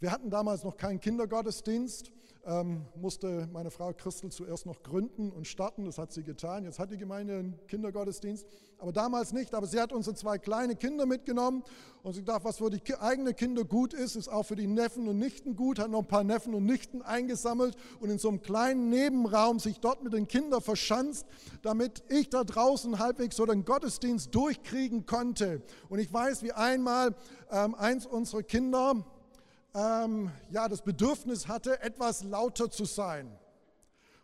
Wir 0.00 0.12
hatten 0.12 0.30
damals 0.30 0.64
noch 0.64 0.76
keinen 0.76 1.00
Kindergottesdienst, 1.00 2.12
ähm, 2.48 2.86
musste 2.96 3.46
meine 3.52 3.70
Frau 3.70 3.92
Christel 3.92 4.32
zuerst 4.32 4.64
noch 4.64 4.82
gründen 4.82 5.30
und 5.30 5.46
starten. 5.46 5.84
Das 5.84 5.98
hat 5.98 6.12
sie 6.12 6.22
getan. 6.22 6.64
Jetzt 6.64 6.78
hat 6.78 6.90
die 6.90 6.96
Gemeinde 6.96 7.38
einen 7.38 7.66
Kindergottesdienst, 7.66 8.46
aber 8.78 8.90
damals 8.90 9.34
nicht. 9.34 9.54
Aber 9.54 9.66
sie 9.66 9.78
hat 9.78 9.92
unsere 9.92 10.16
zwei 10.16 10.38
kleine 10.38 10.74
Kinder 10.74 11.04
mitgenommen 11.04 11.62
und 12.02 12.14
sie 12.14 12.24
dachte, 12.24 12.44
was 12.44 12.56
für 12.56 12.70
die 12.70 12.82
eigenen 12.96 13.36
Kinder 13.36 13.64
gut 13.64 13.92
ist, 13.92 14.16
ist 14.16 14.28
auch 14.28 14.44
für 14.44 14.56
die 14.56 14.66
Neffen 14.66 15.08
und 15.08 15.18
Nichten 15.18 15.56
gut. 15.56 15.78
Hat 15.78 15.90
noch 15.90 16.00
ein 16.00 16.08
paar 16.08 16.24
Neffen 16.24 16.54
und 16.54 16.64
Nichten 16.64 17.02
eingesammelt 17.02 17.76
und 18.00 18.08
in 18.08 18.18
so 18.18 18.30
einem 18.30 18.40
kleinen 18.40 18.88
Nebenraum 18.88 19.58
sich 19.58 19.78
dort 19.80 20.02
mit 20.02 20.14
den 20.14 20.26
Kindern 20.26 20.62
verschanzt, 20.62 21.26
damit 21.60 22.02
ich 22.08 22.30
da 22.30 22.44
draußen 22.44 22.98
halbwegs 22.98 23.36
so 23.36 23.44
den 23.44 23.66
Gottesdienst 23.66 24.34
durchkriegen 24.34 25.04
konnte. 25.04 25.60
Und 25.90 25.98
ich 25.98 26.10
weiß, 26.10 26.42
wie 26.42 26.52
einmal 26.52 27.14
ähm, 27.50 27.74
eins 27.74 28.06
unserer 28.06 28.42
Kinder, 28.42 29.04
ähm, 29.78 30.30
ja, 30.50 30.68
das 30.68 30.82
Bedürfnis 30.82 31.46
hatte, 31.46 31.80
etwas 31.82 32.24
lauter 32.24 32.70
zu 32.70 32.84
sein. 32.84 33.30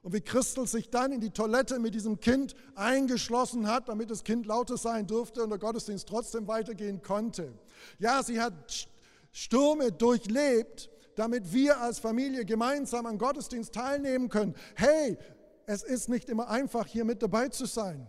Und 0.02 0.12
wie 0.12 0.20
Christel 0.20 0.66
sich 0.66 0.90
dann 0.90 1.12
in 1.12 1.20
die 1.20 1.30
Toilette 1.30 1.78
mit 1.78 1.94
diesem 1.94 2.20
Kind 2.20 2.54
eingeschlossen 2.74 3.66
hat, 3.66 3.88
damit 3.88 4.10
das 4.10 4.24
Kind 4.24 4.44
lauter 4.46 4.76
sein 4.76 5.06
durfte 5.06 5.42
und 5.42 5.50
der 5.50 5.58
Gottesdienst 5.58 6.06
trotzdem 6.08 6.46
weitergehen 6.46 7.00
konnte. 7.02 7.54
Ja, 7.98 8.22
sie 8.22 8.40
hat 8.40 8.88
Stürme 9.32 9.92
durchlebt, 9.92 10.90
damit 11.14 11.52
wir 11.52 11.80
als 11.80 11.98
Familie 12.00 12.44
gemeinsam 12.44 13.06
am 13.06 13.16
Gottesdienst 13.16 13.72
teilnehmen 13.72 14.28
können. 14.28 14.54
Hey, 14.74 15.16
es 15.66 15.82
ist 15.82 16.08
nicht 16.08 16.28
immer 16.28 16.48
einfach, 16.48 16.86
hier 16.86 17.04
mit 17.04 17.22
dabei 17.22 17.48
zu 17.48 17.64
sein, 17.64 18.06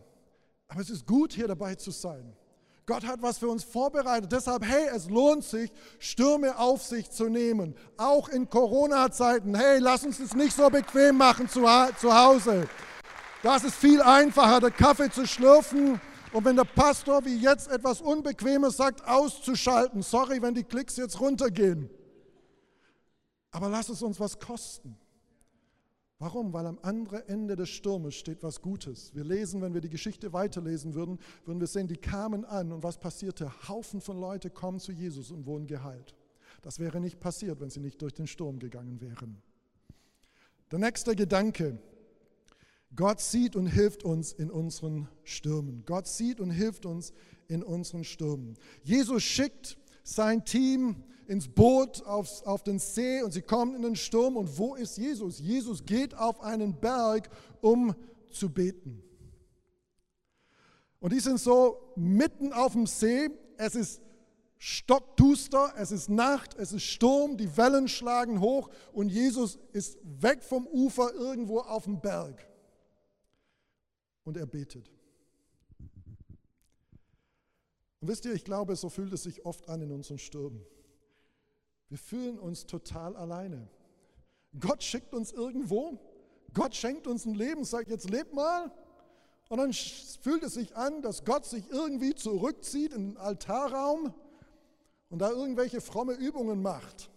aber 0.68 0.82
es 0.82 0.90
ist 0.90 1.06
gut, 1.06 1.32
hier 1.32 1.48
dabei 1.48 1.76
zu 1.76 1.92
sein. 1.92 2.36
Gott 2.86 3.06
hat 3.06 3.22
was 3.22 3.40
für 3.40 3.48
uns 3.48 3.64
vorbereitet. 3.64 4.32
Deshalb, 4.32 4.64
hey, 4.64 4.88
es 4.94 5.10
lohnt 5.10 5.44
sich, 5.44 5.72
Stürme 5.98 6.58
auf 6.58 6.84
sich 6.84 7.10
zu 7.10 7.30
nehmen. 7.30 7.76
Auch 7.98 8.30
in 8.30 8.48
Corona-Zeiten. 8.50 9.56
Hey, 9.56 9.80
lass 9.80 10.06
uns 10.06 10.20
es 10.20 10.36
nicht 10.36 10.56
so 10.56 10.70
bequem 10.70 11.18
machen 11.18 11.50
zu, 11.50 11.66
zu 12.00 12.16
Hause. 12.16 12.68
Das 13.42 13.64
ist 13.64 13.76
viel 13.76 14.02
einfacher, 14.02 14.60
den 14.60 14.76
Kaffee 14.76 15.10
zu 15.10 15.26
schlürfen 15.26 16.00
und 16.36 16.44
wenn 16.44 16.58
der 16.58 16.66
Pastor 16.66 17.24
wie 17.24 17.38
jetzt 17.38 17.70
etwas 17.70 18.02
Unbequemes 18.02 18.76
sagt, 18.76 19.08
auszuschalten. 19.08 20.02
Sorry, 20.02 20.42
wenn 20.42 20.54
die 20.54 20.66
Klicks 20.66 20.98
jetzt 20.98 21.20
runtergehen. 21.22 21.90
Aber 23.52 23.70
lass 23.70 23.88
es 23.88 24.02
uns 24.04 24.20
was 24.20 24.38
kosten. 24.38 24.98
Warum? 26.26 26.54
Weil 26.54 26.66
am 26.66 26.80
anderen 26.82 27.22
Ende 27.28 27.56
des 27.56 27.70
Sturmes 27.70 28.16
steht 28.16 28.42
was 28.42 28.60
Gutes. 28.60 29.14
Wir 29.14 29.24
lesen, 29.24 29.62
wenn 29.62 29.76
wir 29.76 29.82
die 29.82 29.92
Geschichte 29.92 30.34
weiterlesen 30.34 30.96
würden, 30.96 31.20
würden 31.46 31.60
wir 31.60 31.68
sehen, 31.68 31.88
die 31.88 31.98
kamen 31.98 32.46
an 32.46 32.72
und 32.72 32.82
was 32.82 32.98
passierte? 32.98 33.52
Haufen 33.70 34.02
von 34.02 34.20
Leuten 34.20 34.52
kommen 34.52 34.80
zu 34.80 34.92
Jesus 34.92 35.30
und 35.30 35.46
wurden 35.46 35.68
geheilt. 35.68 36.16
Das 36.64 36.80
wäre 36.80 37.00
nicht 37.00 37.20
passiert, 37.20 37.62
wenn 37.62 37.70
sie 37.70 37.80
nicht 37.80 38.02
durch 38.02 38.16
den 38.16 38.26
Sturm 38.26 38.58
gegangen 38.58 39.00
wären. 39.02 39.40
Der 40.72 40.80
nächste 40.80 41.16
Gedanke. 41.16 41.78
Gott 42.96 43.22
sieht 43.22 43.56
und 43.56 43.68
hilft 43.68 44.04
uns 44.04 44.34
in 44.34 44.50
unseren 44.50 45.08
Stürmen. 45.26 45.84
Gott 45.86 46.08
sieht 46.08 46.40
und 46.40 46.50
hilft 46.50 46.88
uns 46.88 47.14
in 47.48 47.62
unseren 47.62 48.04
Stürmen. 48.04 48.58
Jesus 48.82 49.22
schickt 49.22 49.78
sein 50.04 50.44
Team 50.44 51.04
ins 51.28 51.48
Boot 51.48 52.06
auf, 52.06 52.46
auf 52.46 52.64
den 52.64 52.80
See 52.80 53.22
und 53.22 53.32
sie 53.32 53.42
kommen 53.42 53.76
in 53.76 53.82
den 53.82 53.96
Sturm. 53.96 54.38
Und 54.38 54.58
wo 54.58 54.76
ist 54.76 54.98
Jesus? 54.98 55.40
Jesus 55.40 55.86
geht 55.86 56.16
auf 56.16 56.42
einen 56.42 56.80
Berg, 56.80 57.30
um 57.62 57.96
zu 58.32 58.50
beten. 58.50 59.02
Und 61.00 61.14
die 61.14 61.20
sind 61.20 61.40
so 61.40 61.94
mitten 61.96 62.54
auf 62.54 62.74
dem 62.74 62.88
See. 62.88 63.30
Es 63.58 63.76
ist 63.76 64.02
stockduster, 64.58 65.74
es 65.78 65.92
ist 65.92 66.10
Nacht, 66.10 66.56
es 66.56 66.72
ist 66.72 66.84
Sturm, 66.84 67.38
die 67.38 67.56
Wellen 67.58 67.88
schlagen 67.88 68.40
hoch 68.40 68.70
und 68.94 69.10
Jesus 69.10 69.60
ist 69.74 70.00
weg 70.04 70.44
vom 70.44 70.66
Ufer 70.68 71.14
irgendwo 71.14 71.60
auf 71.60 71.84
dem 71.84 72.02
Berg. 72.02 72.48
Und 74.24 74.38
er 74.38 74.48
betet. 74.48 74.90
Und 78.02 78.08
wisst 78.08 78.26
ihr, 78.26 78.34
ich 78.34 78.44
glaube, 78.44 78.76
so 78.76 78.90
fühlt 78.90 79.14
es 79.14 79.24
sich 79.24 79.46
oft 79.46 79.70
an 79.70 79.82
in 79.82 79.92
unseren 79.92 80.18
Stürmen. 80.18 80.66
Wir 81.90 81.98
fühlen 81.98 82.40
uns 82.40 82.66
total 82.66 83.16
alleine. 83.16 83.68
Gott 84.60 84.84
schickt 84.84 85.14
uns 85.14 85.32
irgendwo, 85.32 86.00
Gott 86.54 86.76
schenkt 86.76 87.08
uns 87.08 87.26
ein 87.26 87.36
Leben, 87.36 87.66
sagt 87.66 87.90
jetzt 87.90 88.10
leb 88.10 88.34
mal. 88.34 88.72
Und 89.50 89.58
dann 89.60 89.74
fühlt 89.74 90.44
es 90.44 90.56
sich 90.56 90.76
an, 90.76 91.02
dass 91.02 91.24
Gott 91.24 91.46
sich 91.46 91.70
irgendwie 91.70 92.16
zurückzieht 92.16 92.94
in 92.94 93.12
den 93.12 93.18
Altarraum 93.18 94.14
und 95.10 95.20
da 95.20 95.30
irgendwelche 95.30 95.82
fromme 95.82 96.14
Übungen 96.14 96.62
macht. 96.62 97.12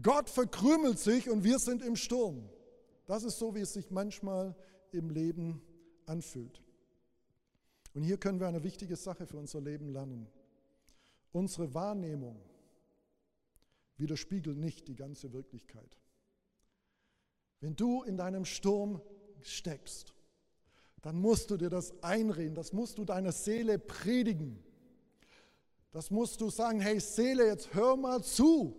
Gott 0.00 0.30
verkrümelt 0.30 0.98
sich 0.98 1.28
und 1.28 1.44
wir 1.44 1.58
sind 1.58 1.82
im 1.82 1.96
Sturm. 1.96 2.48
Das 3.06 3.22
ist 3.22 3.38
so, 3.38 3.54
wie 3.54 3.60
es 3.60 3.74
sich 3.74 3.90
manchmal 3.90 4.56
im 4.92 5.10
Leben 5.10 5.60
anfühlt. 6.06 6.62
Und 7.92 8.02
hier 8.02 8.16
können 8.16 8.40
wir 8.40 8.48
eine 8.48 8.64
wichtige 8.64 8.96
Sache 8.96 9.26
für 9.26 9.36
unser 9.36 9.60
Leben 9.60 9.90
lernen. 9.90 10.26
Unsere 11.32 11.74
Wahrnehmung 11.74 12.40
widerspiegelt 13.96 14.56
nicht 14.56 14.88
die 14.88 14.96
ganze 14.96 15.32
Wirklichkeit. 15.32 15.98
Wenn 17.60 17.76
du 17.76 18.02
in 18.02 18.16
deinem 18.16 18.44
Sturm 18.44 19.00
steckst, 19.42 20.14
dann 21.02 21.20
musst 21.20 21.50
du 21.50 21.56
dir 21.56 21.70
das 21.70 22.02
einreden, 22.02 22.54
das 22.54 22.72
musst 22.72 22.98
du 22.98 23.04
deiner 23.04 23.32
Seele 23.32 23.78
predigen. 23.78 24.62
Das 25.92 26.10
musst 26.10 26.40
du 26.40 26.50
sagen, 26.50 26.80
hey 26.80 26.98
Seele, 26.98 27.46
jetzt 27.46 27.72
hör 27.74 27.96
mal 27.96 28.22
zu. 28.22 28.76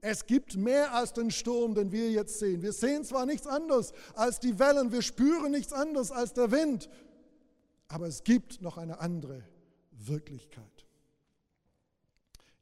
Es 0.00 0.24
gibt 0.26 0.56
mehr 0.56 0.94
als 0.94 1.12
den 1.12 1.30
Sturm, 1.30 1.74
den 1.74 1.92
wir 1.92 2.10
jetzt 2.10 2.38
sehen. 2.38 2.62
Wir 2.62 2.72
sehen 2.72 3.04
zwar 3.04 3.26
nichts 3.26 3.46
anderes 3.46 3.92
als 4.14 4.40
die 4.40 4.58
Wellen, 4.58 4.92
wir 4.92 5.02
spüren 5.02 5.52
nichts 5.52 5.72
anderes 5.72 6.10
als 6.10 6.32
der 6.32 6.50
Wind, 6.50 6.88
aber 7.88 8.06
es 8.06 8.24
gibt 8.24 8.62
noch 8.62 8.78
eine 8.78 9.00
andere 9.00 9.42
Wirklichkeit. 9.90 10.86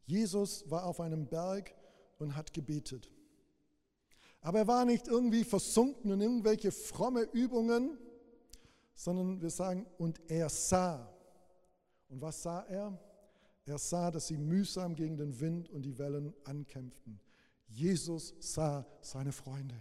Jesus 0.09 0.69
war 0.71 0.87
auf 0.87 1.01
einem 1.01 1.27
Berg 1.27 1.75
und 2.19 2.35
hat 2.35 2.55
gebetet. 2.55 3.11
Aber 4.41 4.61
er 4.61 4.67
war 4.67 4.87
nicht 4.87 5.07
irgendwie 5.07 5.45
versunken 5.45 6.11
in 6.11 6.21
irgendwelche 6.23 6.73
fromme 6.73 7.23
Übungen, 7.33 7.99
sondern 8.95 9.43
wir 9.43 9.51
sagen, 9.51 9.85
und 9.99 10.19
er 10.29 10.49
sah. 10.49 11.13
Und 12.09 12.23
was 12.23 12.43
sah 12.43 12.63
er? 12.63 12.99
Er 13.67 13.77
sah, 13.77 14.11
dass 14.11 14.29
sie 14.29 14.39
mühsam 14.39 14.95
gegen 14.95 15.19
den 15.19 15.39
Wind 15.41 15.69
und 15.69 15.83
die 15.83 15.99
Wellen 15.99 16.33
ankämpften. 16.45 17.21
Jesus 17.67 18.35
sah 18.41 18.87
seine 19.03 19.33
Freunde. 19.33 19.77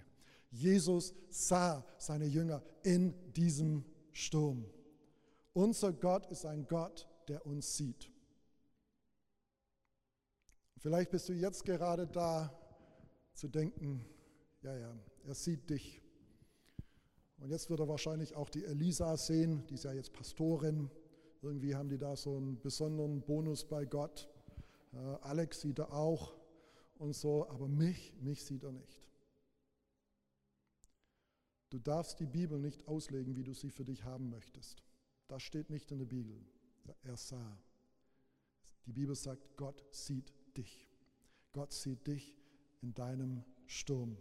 Jesus 0.52 1.14
sah 1.30 1.86
seine 1.98 2.26
Jünger 2.26 2.62
in 2.84 3.14
diesem 3.32 3.86
Sturm. 4.12 4.66
Unser 5.54 5.94
Gott 5.94 6.26
ist 6.26 6.46
ein 6.46 6.68
Gott, 6.68 7.08
der 7.30 7.46
uns 7.46 7.78
sieht. 7.78 8.12
Vielleicht 10.80 11.10
bist 11.10 11.28
du 11.28 11.34
jetzt 11.34 11.66
gerade 11.66 12.06
da 12.06 12.54
zu 13.34 13.48
denken, 13.48 14.06
ja, 14.62 14.76
ja, 14.76 14.96
er 15.26 15.34
sieht 15.34 15.70
dich. 15.70 16.02
Und 17.40 17.50
jetzt 17.50 17.70
wird 17.70 17.80
er 17.80 17.88
wahrscheinlich 17.88 18.36
auch 18.36 18.50
die 18.50 18.64
Elisa 18.64 19.18
sehen, 19.18 19.66
die 19.68 19.76
ist 19.76 19.84
ja 19.84 19.94
jetzt 19.94 20.14
Pastorin, 20.14 20.90
Irgendwie 21.42 21.76
haben 21.76 21.90
die 21.90 21.98
da 21.98 22.16
so 22.16 22.38
einen 22.38 22.60
besonderen 22.62 23.22
Bonus 23.22 23.64
bei 23.64 23.86
Gott. 23.86 24.28
Äh, 24.94 24.98
Alex 24.98 25.62
sieht 25.62 25.80
er 25.80 25.94
auch 25.94 26.36
und 26.98 27.14
so, 27.14 27.48
aber 27.48 27.68
mich, 27.68 28.14
mich 28.22 28.44
sieht 28.44 28.64
er 28.64 28.72
nicht. 28.72 29.04
Du 31.70 31.80
darfst 31.80 32.20
die 32.20 32.26
Bibel 32.26 32.60
nicht 32.60 32.88
auslegen, 32.88 33.36
wie 33.36 33.44
du 33.44 33.54
sie 33.54 33.70
für 33.70 33.84
dich 33.84 34.04
haben 34.04 34.30
möchtest. 34.30 34.84
Das 35.28 35.44
steht 35.44 35.70
nicht 35.70 35.92
in 35.92 36.00
der 36.00 36.06
Bibel. 36.06 36.40
Er 37.04 37.18
sah. 37.18 37.58
Die 38.86 38.94
Bibel 38.94 39.16
sagt, 39.16 39.58
Gott 39.58 39.84
sieht 39.92 40.34
dich. 40.58 40.88
Gott 41.54 41.72
sieht 41.72 42.06
dich 42.08 42.36
in 42.82 42.94
deinem 42.94 43.44
Sturm. 43.66 44.18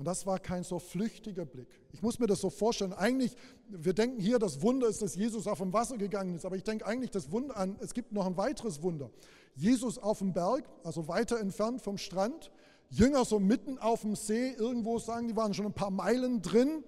Und 0.00 0.06
das 0.06 0.24
war 0.24 0.38
kein 0.38 0.64
so 0.64 0.78
flüchtiger 0.78 1.44
Blick. 1.44 1.68
Ich 1.92 2.00
muss 2.00 2.18
mir 2.18 2.26
das 2.26 2.40
so 2.40 2.48
vorstellen. 2.48 2.94
Eigentlich, 2.94 3.36
wir 3.68 3.92
denken 3.92 4.18
hier, 4.18 4.38
das 4.38 4.62
Wunder 4.62 4.88
ist, 4.88 5.02
dass 5.02 5.14
Jesus 5.14 5.46
auf 5.46 5.58
dem 5.58 5.74
Wasser 5.74 5.98
gegangen 5.98 6.34
ist. 6.34 6.46
Aber 6.46 6.56
ich 6.56 6.64
denke 6.64 6.86
eigentlich 6.86 7.10
das 7.10 7.30
Wunder 7.30 7.54
an, 7.54 7.76
es 7.80 7.92
gibt 7.92 8.12
noch 8.12 8.24
ein 8.24 8.38
weiteres 8.38 8.82
Wunder. 8.82 9.10
Jesus 9.54 9.98
auf 9.98 10.20
dem 10.20 10.32
Berg, 10.32 10.64
also 10.84 11.06
weiter 11.06 11.38
entfernt 11.38 11.82
vom 11.82 11.98
Strand. 11.98 12.50
Jünger 12.88 13.26
so 13.26 13.38
mitten 13.38 13.78
auf 13.78 14.00
dem 14.00 14.16
See, 14.16 14.52
irgendwo 14.52 14.98
sagen, 14.98 15.28
die 15.28 15.36
waren 15.36 15.52
schon 15.52 15.66
ein 15.66 15.74
paar 15.74 15.90
Meilen 15.90 16.40
drin. 16.40 16.82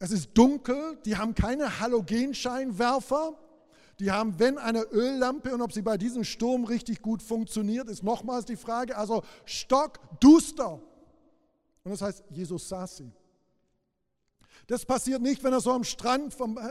Es 0.00 0.10
ist 0.10 0.30
dunkel, 0.34 0.98
die 1.04 1.16
haben 1.16 1.36
keine 1.36 1.78
Halogenscheinwerfer. 1.78 3.38
Die 4.00 4.10
haben, 4.10 4.38
wenn 4.38 4.58
eine 4.58 4.82
Öllampe 4.82 5.54
und 5.54 5.62
ob 5.62 5.72
sie 5.72 5.82
bei 5.82 5.96
diesem 5.96 6.24
Sturm 6.24 6.64
richtig 6.64 7.00
gut 7.00 7.22
funktioniert, 7.22 7.88
ist 7.88 8.02
nochmals 8.02 8.44
die 8.44 8.56
Frage. 8.56 8.96
Also 8.96 9.22
stockduster. 9.44 10.80
Und 11.84 11.90
das 11.90 12.02
heißt, 12.02 12.24
Jesus 12.30 12.68
saß 12.68 12.96
sie. 12.96 13.12
Das 14.66 14.84
passiert 14.84 15.22
nicht, 15.22 15.44
wenn 15.44 15.52
er 15.52 15.60
so 15.60 15.72
am 15.72 15.84
Strand 15.84 16.32
vom, 16.32 16.56
äh, 16.56 16.60
äh, 16.60 16.70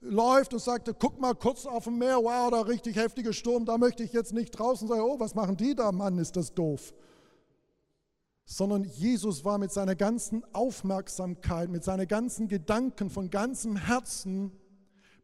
läuft 0.00 0.52
und 0.52 0.60
sagt, 0.60 0.90
guck 0.98 1.20
mal 1.20 1.34
kurz 1.34 1.64
auf 1.64 1.84
dem 1.84 1.98
Meer, 1.98 2.16
wow, 2.16 2.50
da 2.50 2.60
richtig 2.62 2.96
heftiger 2.96 3.32
Sturm, 3.32 3.64
da 3.64 3.78
möchte 3.78 4.02
ich 4.02 4.12
jetzt 4.12 4.32
nicht 4.32 4.50
draußen 4.50 4.88
sein, 4.88 5.00
oh, 5.00 5.18
was 5.18 5.34
machen 5.34 5.56
die 5.56 5.74
da, 5.74 5.92
Mann, 5.92 6.18
ist 6.18 6.36
das 6.36 6.52
doof. 6.52 6.92
Sondern 8.44 8.84
Jesus 8.84 9.44
war 9.44 9.56
mit 9.56 9.72
seiner 9.72 9.94
ganzen 9.94 10.44
Aufmerksamkeit, 10.52 11.70
mit 11.70 11.84
seinen 11.84 12.06
ganzen 12.06 12.48
Gedanken, 12.48 13.08
von 13.08 13.30
ganzem 13.30 13.76
Herzen 13.76 14.52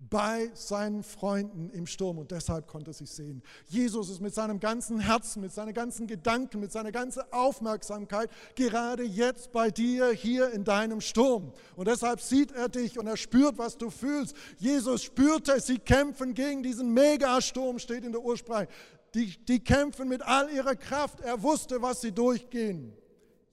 bei 0.09 0.51
seinen 0.55 1.03
Freunden 1.03 1.69
im 1.71 1.87
Sturm 1.87 2.19
und 2.19 2.31
deshalb 2.31 2.67
konnte 2.67 2.91
er 2.91 2.95
sich 2.95 3.11
sehen. 3.11 3.43
Jesus 3.67 4.09
ist 4.09 4.21
mit 4.21 4.35
seinem 4.35 4.59
ganzen 4.59 4.99
Herzen, 4.99 5.43
mit 5.43 5.53
seinen 5.53 5.75
ganzen 5.75 6.07
Gedanken, 6.07 6.61
mit 6.61 6.73
seiner 6.73 6.91
ganzen 6.91 7.23
Aufmerksamkeit 7.31 8.31
gerade 8.55 9.05
jetzt 9.05 9.53
bei 9.53 9.71
dir 9.71 10.11
hier 10.11 10.51
in 10.53 10.65
deinem 10.65 11.03
Sturm. 11.03 11.53
Und 11.77 11.87
deshalb 11.87 12.21
sieht 12.21 12.51
er 12.53 12.71
dich 12.71 12.99
und 12.99 13.07
er 13.07 13.19
spürt, 13.19 13.59
was 13.59 13.77
du 13.77 13.91
fühlst. 13.91 14.35
Jesus 14.59 15.03
spürte, 15.03 15.61
sie 15.61 15.79
kämpfen 15.79 16.33
gegen 16.33 16.63
diesen 16.63 16.95
Megasturm, 16.95 17.79
steht 17.79 18.05
in 18.05 18.13
der 18.13 18.23
Ursprache. 18.23 18.69
Die, 19.15 19.37
die 19.45 19.61
kämpfen 19.61 20.09
mit 20.09 20.23
all 20.23 20.51
ihrer 20.51 20.77
Kraft. 20.77 21.21
Er 21.21 21.43
wusste, 21.43 21.83
was 21.83 22.01
sie 22.01 22.13
durchgehen. 22.13 22.97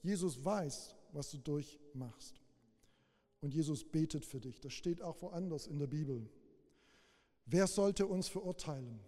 Jesus 0.02 0.44
weiß, 0.44 0.96
was 1.12 1.32
du 1.32 1.40
durchmachst. 1.40 2.40
Und 3.42 3.54
Jesus 3.54 3.84
betet 3.84 4.26
für 4.26 4.40
dich. 4.40 4.60
Das 4.60 4.74
steht 4.74 5.02
auch 5.02 5.22
woanders 5.22 5.68
in 5.68 5.80
der 5.80 5.88
Bibel. 5.88 6.30
Wer 7.48 7.68
sollte 7.68 8.06
uns 8.06 8.28
verurteilen? 8.28 9.00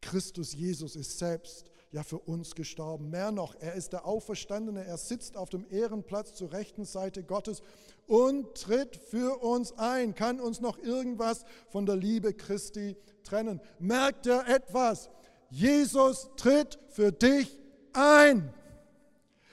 Christus 0.00 0.52
Jesus 0.52 0.96
ist 0.96 1.18
selbst 1.18 1.70
ja 1.92 2.02
für 2.02 2.18
uns 2.18 2.54
gestorben. 2.54 3.10
Mehr 3.10 3.30
noch, 3.30 3.54
er 3.60 3.74
ist 3.74 3.92
der 3.92 4.04
Auferstandene, 4.04 4.84
er 4.84 4.98
sitzt 4.98 5.36
auf 5.36 5.48
dem 5.48 5.64
Ehrenplatz 5.70 6.34
zur 6.34 6.52
rechten 6.52 6.84
Seite 6.84 7.22
Gottes 7.22 7.62
und 8.06 8.54
tritt 8.54 8.96
für 8.96 9.42
uns 9.42 9.72
ein. 9.78 10.14
Kann 10.14 10.40
uns 10.40 10.60
noch 10.60 10.78
irgendwas 10.78 11.44
von 11.68 11.86
der 11.86 11.96
Liebe 11.96 12.34
Christi 12.34 12.96
trennen? 13.22 13.60
Merkt 13.78 14.26
er 14.26 14.46
etwas? 14.48 15.08
Jesus 15.48 16.28
tritt 16.36 16.78
für 16.88 17.12
dich 17.12 17.58
ein. 17.92 18.52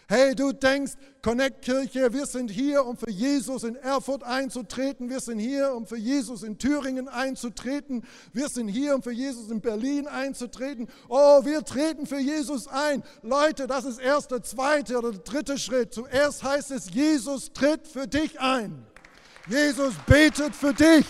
Hey, 0.08 0.36
du 0.36 0.52
denkst, 0.52 0.94
Connect 1.24 1.62
Kirche, 1.62 2.12
wir 2.12 2.26
sind 2.26 2.52
hier, 2.52 2.86
um 2.86 2.98
für 2.98 3.10
Jesus 3.10 3.64
in 3.64 3.78
Erfurt 3.78 4.24
einzutreten. 4.24 5.10
Wir 5.10 5.22
sind 5.22 5.40
hier, 5.40 5.74
um 5.74 5.86
für 5.86 5.96
Jesus 5.96 6.44
in 6.44 6.58
Thüringen 6.58 7.08
einzutreten. 7.08 8.04
Wir 8.34 8.50
sind 8.50 8.68
hier, 8.68 8.96
um 8.96 9.02
für 9.02 9.14
Jesus 9.14 9.50
in 9.50 9.62
Berlin 9.62 10.08
einzutreten. 10.08 10.90
Oh, 11.08 11.46
wir 11.46 11.64
treten 11.64 12.06
für 12.06 12.20
Jesus 12.20 12.68
ein. 12.68 13.04
Leute, 13.22 13.66
das 13.68 13.86
ist 13.86 14.02
erst 14.02 14.32
der 14.32 14.44
zweite 14.44 14.98
oder 14.98 15.12
der 15.12 15.22
dritte 15.22 15.58
Schritt. 15.58 15.94
Zuerst 15.94 16.44
heißt 16.44 16.72
es, 16.72 16.90
Jesus 16.90 17.54
tritt 17.54 17.88
für 17.88 18.06
dich 18.06 18.42
ein. 18.42 18.86
Jesus 19.48 19.94
betet 20.06 20.54
für 20.54 20.74
dich. 20.74 21.06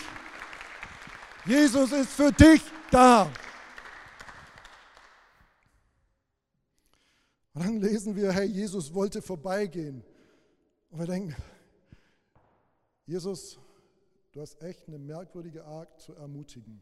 Jesus 1.45 1.91
ist 1.91 2.10
für 2.10 2.32
dich 2.32 2.62
da. 2.91 3.32
Und 7.53 7.65
dann 7.65 7.81
lesen 7.81 8.15
wir, 8.15 8.31
hey, 8.31 8.47
Jesus 8.47 8.93
wollte 8.93 9.21
vorbeigehen. 9.21 10.03
Und 10.89 10.99
wir 10.99 11.05
denken, 11.05 11.35
Jesus, 13.05 13.59
du 14.31 14.41
hast 14.41 14.61
echt 14.61 14.87
eine 14.87 14.97
merkwürdige 14.97 15.63
Art 15.65 15.99
zu 15.99 16.13
ermutigen. 16.13 16.81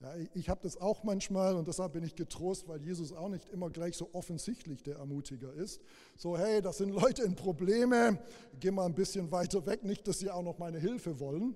Ja, 0.00 0.14
ich, 0.32 0.48
habe 0.48 0.60
das 0.62 0.78
auch 0.78 1.04
manchmal 1.04 1.56
und 1.56 1.68
deshalb 1.68 1.92
bin 1.92 2.02
ich 2.04 2.14
getrost, 2.14 2.66
weil 2.68 2.80
Jesus 2.82 3.12
auch 3.12 3.28
nicht 3.28 3.50
immer 3.50 3.68
gleich 3.68 3.98
so 3.98 4.08
offensichtlich 4.14 4.82
der 4.82 4.96
Ermutiger 4.96 5.52
ist. 5.52 5.82
So, 6.16 6.38
hey, 6.38 6.62
das 6.62 6.78
sind 6.78 6.88
Leute 6.88 7.22
in 7.22 7.34
Probleme, 7.34 8.18
geh 8.58 8.70
mal 8.70 8.86
ein 8.86 8.94
bisschen 8.94 9.30
weiter 9.30 9.66
weg, 9.66 9.84
nicht, 9.84 10.08
dass 10.08 10.18
sie 10.18 10.30
auch 10.30 10.42
noch 10.42 10.58
meine 10.58 10.78
Hilfe 10.78 11.20
wollen. 11.20 11.54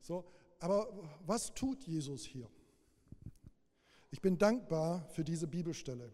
So, 0.00 0.24
aber 0.60 0.88
was 1.26 1.52
tut 1.52 1.82
Jesus 1.82 2.24
hier? 2.24 2.48
Ich 4.10 4.22
bin 4.22 4.38
dankbar 4.38 5.06
für 5.10 5.22
diese 5.22 5.46
Bibelstelle. 5.46 6.10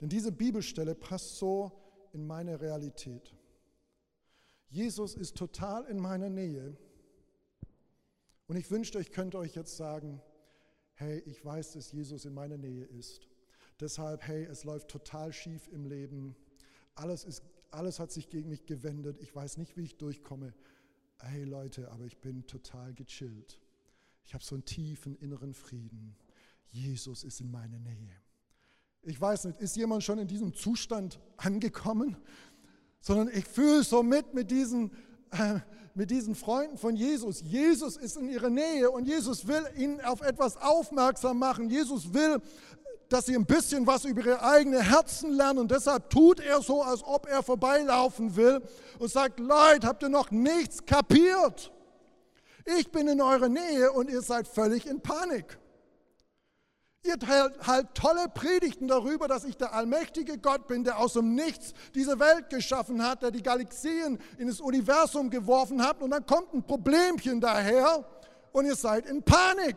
Denn 0.00 0.08
diese 0.08 0.32
Bibelstelle 0.32 0.94
passt 0.94 1.36
so 1.36 1.72
in 2.12 2.26
meine 2.26 2.60
Realität. 2.60 3.34
Jesus 4.68 5.14
ist 5.14 5.36
total 5.36 5.84
in 5.86 5.98
meiner 5.98 6.28
Nähe. 6.28 6.76
Und 8.46 8.56
ich 8.56 8.70
wünschte, 8.70 9.00
ich 9.00 9.12
könnte 9.12 9.38
euch 9.38 9.54
jetzt 9.54 9.76
sagen, 9.76 10.20
hey, 10.94 11.20
ich 11.26 11.44
weiß, 11.44 11.72
dass 11.72 11.92
Jesus 11.92 12.24
in 12.24 12.34
meiner 12.34 12.56
Nähe 12.56 12.84
ist. 12.84 13.28
Deshalb, 13.80 14.22
hey, 14.26 14.44
es 14.44 14.64
läuft 14.64 14.88
total 14.88 15.32
schief 15.32 15.68
im 15.68 15.86
Leben. 15.86 16.34
Alles, 16.94 17.24
ist, 17.24 17.42
alles 17.70 18.00
hat 18.00 18.10
sich 18.10 18.28
gegen 18.28 18.48
mich 18.48 18.66
gewendet. 18.66 19.18
Ich 19.20 19.34
weiß 19.34 19.56
nicht, 19.58 19.76
wie 19.76 19.84
ich 19.84 19.96
durchkomme. 19.96 20.54
Hey 21.20 21.44
Leute, 21.44 21.90
aber 21.90 22.04
ich 22.04 22.18
bin 22.18 22.46
total 22.46 22.94
gechillt. 22.94 23.60
Ich 24.24 24.34
habe 24.34 24.44
so 24.44 24.54
einen 24.54 24.64
tiefen 24.64 25.16
inneren 25.16 25.54
Frieden. 25.54 26.16
Jesus 26.70 27.24
ist 27.24 27.40
in 27.40 27.50
meiner 27.50 27.78
Nähe. 27.78 28.14
Ich 29.02 29.20
weiß 29.20 29.44
nicht, 29.44 29.60
ist 29.60 29.76
jemand 29.76 30.04
schon 30.04 30.18
in 30.18 30.26
diesem 30.26 30.54
Zustand 30.54 31.18
angekommen? 31.36 32.16
Sondern 33.00 33.28
ich 33.28 33.44
fühle 33.44 33.82
so 33.84 34.02
mit 34.02 34.34
mit 34.34 34.50
diesen, 34.50 34.90
äh, 35.30 35.60
mit 35.94 36.10
diesen 36.10 36.34
Freunden 36.34 36.76
von 36.76 36.96
Jesus. 36.96 37.40
Jesus 37.40 37.96
ist 37.96 38.16
in 38.16 38.28
ihrer 38.28 38.50
Nähe 38.50 38.90
und 38.90 39.06
Jesus 39.06 39.46
will 39.46 39.64
ihnen 39.76 40.00
auf 40.00 40.20
etwas 40.20 40.56
aufmerksam 40.56 41.38
machen. 41.38 41.70
Jesus 41.70 42.12
will, 42.12 42.40
dass 43.08 43.26
sie 43.26 43.34
ein 43.34 43.46
bisschen 43.46 43.86
was 43.86 44.04
über 44.04 44.20
ihre 44.20 44.42
eigenen 44.42 44.82
Herzen 44.82 45.32
lernen 45.32 45.60
und 45.60 45.70
deshalb 45.70 46.10
tut 46.10 46.40
er 46.40 46.60
so, 46.60 46.82
als 46.82 47.02
ob 47.02 47.26
er 47.26 47.42
vorbeilaufen 47.42 48.36
will 48.36 48.60
und 48.98 49.10
sagt, 49.10 49.40
Leute, 49.40 49.86
habt 49.86 50.02
ihr 50.02 50.08
noch 50.08 50.30
nichts 50.30 50.84
kapiert? 50.84 51.72
Ich 52.78 52.90
bin 52.90 53.08
in 53.08 53.20
eurer 53.20 53.48
Nähe 53.48 53.90
und 53.92 54.10
ihr 54.10 54.20
seid 54.20 54.46
völlig 54.46 54.86
in 54.86 55.00
Panik. 55.00 55.58
Ihr 57.04 57.18
teilt 57.18 57.66
halt 57.66 57.94
tolle 57.94 58.28
Predigten 58.28 58.88
darüber, 58.88 59.28
dass 59.28 59.44
ich 59.44 59.56
der 59.56 59.72
allmächtige 59.72 60.38
Gott 60.38 60.66
bin, 60.66 60.84
der 60.84 60.98
aus 60.98 61.12
dem 61.12 61.34
Nichts 61.34 61.72
diese 61.94 62.18
Welt 62.18 62.50
geschaffen 62.50 63.02
hat, 63.02 63.22
der 63.22 63.30
die 63.30 63.42
Galaxien 63.42 64.18
in 64.36 64.48
das 64.48 64.60
Universum 64.60 65.30
geworfen 65.30 65.82
hat. 65.82 66.02
Und 66.02 66.10
dann 66.10 66.26
kommt 66.26 66.52
ein 66.52 66.62
Problemchen 66.62 67.40
daher 67.40 68.04
und 68.52 68.66
ihr 68.66 68.74
seid 68.74 69.06
in 69.06 69.22
Panik. 69.22 69.76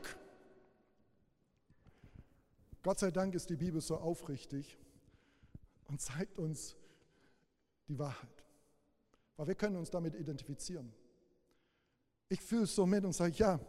Gott 2.83 2.97
sei 2.97 3.11
Dank 3.11 3.35
ist 3.35 3.49
die 3.49 3.55
Bibel 3.55 3.79
so 3.79 3.97
aufrichtig 3.97 4.77
und 5.87 6.01
zeigt 6.01 6.39
uns 6.39 6.75
die 7.87 7.99
Wahrheit. 7.99 8.43
Weil 9.37 9.47
wir 9.47 9.55
können 9.55 9.75
uns 9.75 9.91
damit 9.91 10.15
identifizieren. 10.15 10.91
Ich 12.29 12.41
fühle 12.41 12.63
es 12.63 12.73
so 12.73 12.85
mit 12.87 13.05
und 13.05 13.13
sage, 13.13 13.33
ja, 13.35 13.59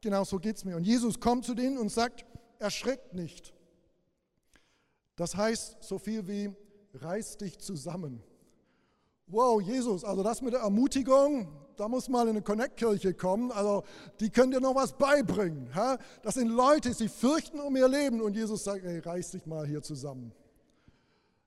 genau 0.00 0.22
so 0.22 0.38
geht 0.38 0.56
es 0.56 0.64
mir. 0.64 0.76
Und 0.76 0.84
Jesus 0.84 1.18
kommt 1.18 1.44
zu 1.44 1.54
denen 1.54 1.78
und 1.78 1.88
sagt, 1.88 2.24
erschreckt 2.60 3.14
nicht. 3.14 3.52
Das 5.16 5.36
heißt 5.36 5.78
so 5.80 5.98
viel 5.98 6.26
wie, 6.28 6.54
reiß 6.94 7.38
dich 7.38 7.58
zusammen. 7.58 8.22
Wow, 9.26 9.60
Jesus, 9.60 10.04
also 10.04 10.22
das 10.22 10.42
mit 10.42 10.54
der 10.54 10.60
Ermutigung, 10.60 11.48
da 11.76 11.88
muss 11.88 12.08
mal 12.08 12.22
in 12.22 12.30
eine 12.30 12.42
Connect-Kirche 12.42 13.14
kommen, 13.14 13.52
also 13.52 13.84
die 14.18 14.28
können 14.28 14.50
dir 14.50 14.60
noch 14.60 14.74
was 14.74 14.92
beibringen. 14.92 15.70
Das 16.22 16.34
sind 16.34 16.48
Leute, 16.48 16.92
sie 16.92 17.08
fürchten 17.08 17.60
um 17.60 17.76
ihr 17.76 17.88
Leben 17.88 18.20
und 18.20 18.34
Jesus 18.34 18.64
sagt, 18.64 18.84
ey, 18.84 18.98
reiß 18.98 19.30
dich 19.32 19.46
mal 19.46 19.66
hier 19.66 19.82
zusammen. 19.82 20.32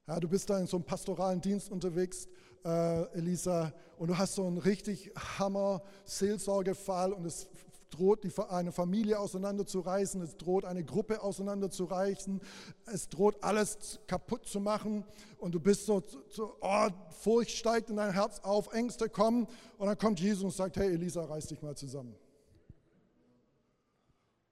Ja, 0.07 0.19
du 0.19 0.27
bist 0.27 0.49
da 0.49 0.59
in 0.59 0.67
so 0.67 0.77
einem 0.77 0.85
pastoralen 0.85 1.41
Dienst 1.41 1.71
unterwegs, 1.71 2.27
äh, 2.65 3.03
Elisa, 3.17 3.73
und 3.97 4.07
du 4.09 4.17
hast 4.17 4.35
so 4.35 4.45
einen 4.45 4.57
richtig 4.57 5.11
Hammer-Seelsorgefall 5.39 7.13
und 7.13 7.25
es 7.25 7.47
droht 7.93 8.23
die, 8.23 8.31
eine 8.49 8.71
Familie 8.71 9.19
auseinanderzureißen, 9.19 10.21
es 10.21 10.37
droht 10.37 10.65
eine 10.65 10.83
Gruppe 10.83 11.21
auseinanderzureißen, 11.21 12.41
es 12.85 13.09
droht 13.09 13.43
alles 13.43 13.99
kaputt 14.07 14.45
zu 14.45 14.59
machen 14.59 15.05
und 15.37 15.53
du 15.53 15.59
bist 15.59 15.85
so, 15.85 16.01
so 16.29 16.55
oh, 16.61 16.87
Furcht 17.11 17.51
steigt 17.51 17.89
in 17.89 17.97
dein 17.97 18.13
Herz 18.13 18.39
auf, 18.39 18.73
Ängste 18.73 19.09
kommen 19.09 19.47
und 19.77 19.87
dann 19.87 19.97
kommt 19.97 20.19
Jesus 20.19 20.43
und 20.43 20.51
sagt, 20.51 20.77
hey 20.77 20.93
Elisa, 20.93 21.23
reiß 21.23 21.47
dich 21.47 21.61
mal 21.61 21.75
zusammen. 21.75 22.15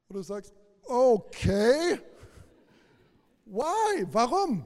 Und 0.08 0.16
du 0.16 0.22
sagst, 0.24 0.54
okay, 0.84 2.00
why, 3.46 4.06
warum? 4.12 4.66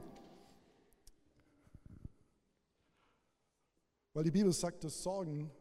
Weil 4.13 4.23
die 4.23 4.31
Bibel 4.31 4.51
sagt, 4.53 4.83
dass 4.83 5.03
Sorgen, 5.03 5.51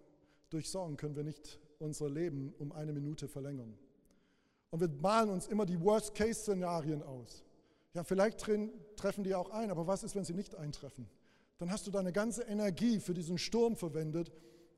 durch 0.48 0.70
Sorgen 0.70 0.96
können 0.96 1.16
wir 1.16 1.24
nicht 1.24 1.60
unser 1.84 2.08
Leben 2.08 2.52
um 2.58 2.72
eine 2.72 2.92
Minute 2.92 3.28
verlängern. 3.28 3.78
Und 4.70 4.80
wir 4.80 4.88
malen 4.88 5.30
uns 5.30 5.46
immer 5.46 5.66
die 5.66 5.80
Worst-Case-Szenarien 5.80 7.02
aus. 7.02 7.44
Ja, 7.92 8.02
vielleicht 8.02 8.40
treffen 8.96 9.22
die 9.22 9.34
auch 9.34 9.50
ein, 9.50 9.70
aber 9.70 9.86
was 9.86 10.02
ist, 10.02 10.16
wenn 10.16 10.24
sie 10.24 10.34
nicht 10.34 10.56
eintreffen? 10.56 11.08
Dann 11.58 11.70
hast 11.70 11.86
du 11.86 11.92
deine 11.92 12.12
ganze 12.12 12.42
Energie 12.42 12.98
für 12.98 13.14
diesen 13.14 13.38
Sturm 13.38 13.76
verwendet 13.76 14.32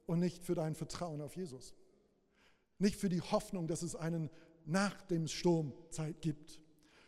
und 0.04 0.18
nicht 0.18 0.44
für 0.44 0.54
dein 0.54 0.74
Vertrauen 0.74 1.22
auf 1.22 1.34
Jesus. 1.34 1.74
Nicht 2.78 2.96
für 2.96 3.08
die 3.08 3.22
Hoffnung, 3.22 3.66
dass 3.66 3.82
es 3.82 3.96
einen 3.96 4.28
nach 4.66 5.00
dem 5.02 5.28
Sturm 5.28 5.72
Zeit 5.88 6.20
gibt. 6.20 6.60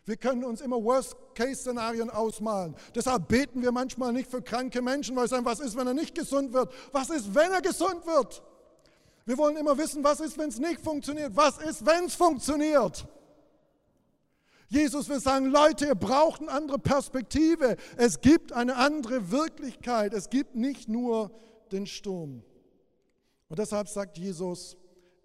Wir 0.07 0.17
können 0.17 0.43
uns 0.45 0.63
immer 0.63 0.83
Worst-Case-Szenarien 0.83 2.09
ausmalen. 2.09 2.75
Deshalb 2.95 3.29
beten 3.29 3.61
wir 3.61 3.73
manchmal 3.73 4.15
nicht 4.15 4.31
für 4.31 4.41
kranke 4.41 4.81
Menschen, 4.81 5.15
weil 5.15 5.25
wir 5.25 5.29
sagen, 5.29 5.45
was 5.45 5.61
ist, 5.61 5.77
wenn 5.77 5.87
er 5.87 5.93
nicht 5.93 6.15
gesund 6.15 6.55
wird? 6.55 6.73
Was 6.93 7.11
ist, 7.11 7.35
wenn 7.35 7.53
er 7.53 7.61
gesund 7.61 8.07
wird? 8.07 8.43
Wir 9.29 9.37
wollen 9.37 9.59
immer 9.59 9.77
wissen, 9.77 10.03
was 10.03 10.21
ist, 10.21 10.39
wenn 10.39 10.49
es 10.49 10.59
nicht 10.59 10.81
funktioniert? 10.81 11.37
Was 11.37 11.59
ist, 11.59 11.85
wenn 11.85 12.07
es 12.07 12.15
funktioniert? 12.15 13.07
Jesus 14.69 15.07
will 15.11 15.21
sagen, 15.21 15.51
Leute, 15.51 15.85
ihr 15.85 15.95
braucht 15.95 16.41
eine 16.41 16.51
andere 16.51 16.79
Perspektive. 16.79 17.77
Es 17.99 18.23
gibt 18.23 18.55
eine 18.55 18.77
andere 18.77 19.31
Wirklichkeit. 19.31 20.15
Es 20.15 20.31
gibt 20.31 20.55
nicht 20.55 20.89
nur 20.89 21.31
den 21.73 21.87
Sturm. 21.87 22.43
Und 23.51 23.59
deshalb 23.59 23.89
sagt 23.91 24.17
Jesus, 24.17 24.79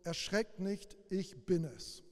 erschreckt 0.04 0.60
nicht, 0.60 0.98
ich 1.10 1.46
bin 1.46 1.63
es. 1.63 2.04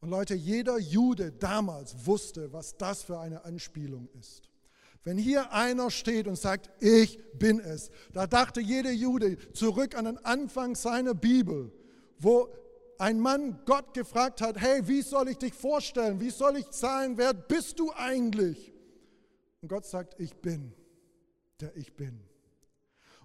Und 0.00 0.10
Leute, 0.10 0.34
jeder 0.34 0.80
Jude 0.80 1.30
damals 1.30 1.94
wusste, 2.06 2.52
was 2.52 2.76
das 2.76 3.04
für 3.04 3.20
eine 3.20 3.44
Anspielung 3.44 4.08
ist. 4.18 4.51
Wenn 5.04 5.18
hier 5.18 5.52
einer 5.52 5.90
steht 5.90 6.28
und 6.28 6.36
sagt, 6.36 6.70
ich 6.80 7.18
bin 7.34 7.58
es, 7.60 7.90
da 8.12 8.26
dachte 8.26 8.60
jeder 8.60 8.92
Jude 8.92 9.36
zurück 9.52 9.96
an 9.96 10.04
den 10.04 10.18
Anfang 10.18 10.76
seiner 10.76 11.14
Bibel, 11.14 11.72
wo 12.18 12.48
ein 12.98 13.18
Mann 13.18 13.60
Gott 13.64 13.94
gefragt 13.94 14.40
hat, 14.40 14.60
hey, 14.60 14.86
wie 14.86 15.02
soll 15.02 15.28
ich 15.28 15.38
dich 15.38 15.54
vorstellen? 15.54 16.20
Wie 16.20 16.30
soll 16.30 16.56
ich 16.56 16.66
sein? 16.70 17.18
Wer 17.18 17.34
bist 17.34 17.80
du 17.80 17.92
eigentlich? 17.92 18.72
Und 19.60 19.68
Gott 19.68 19.86
sagt, 19.86 20.20
ich 20.20 20.34
bin, 20.36 20.72
der 21.60 21.76
ich 21.76 21.94
bin. 21.94 22.20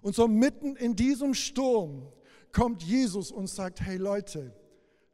Und 0.00 0.16
so 0.16 0.26
mitten 0.26 0.74
in 0.74 0.96
diesem 0.96 1.34
Sturm 1.34 2.12
kommt 2.52 2.82
Jesus 2.82 3.30
und 3.30 3.48
sagt, 3.48 3.80
hey 3.80 3.98
Leute, 3.98 4.52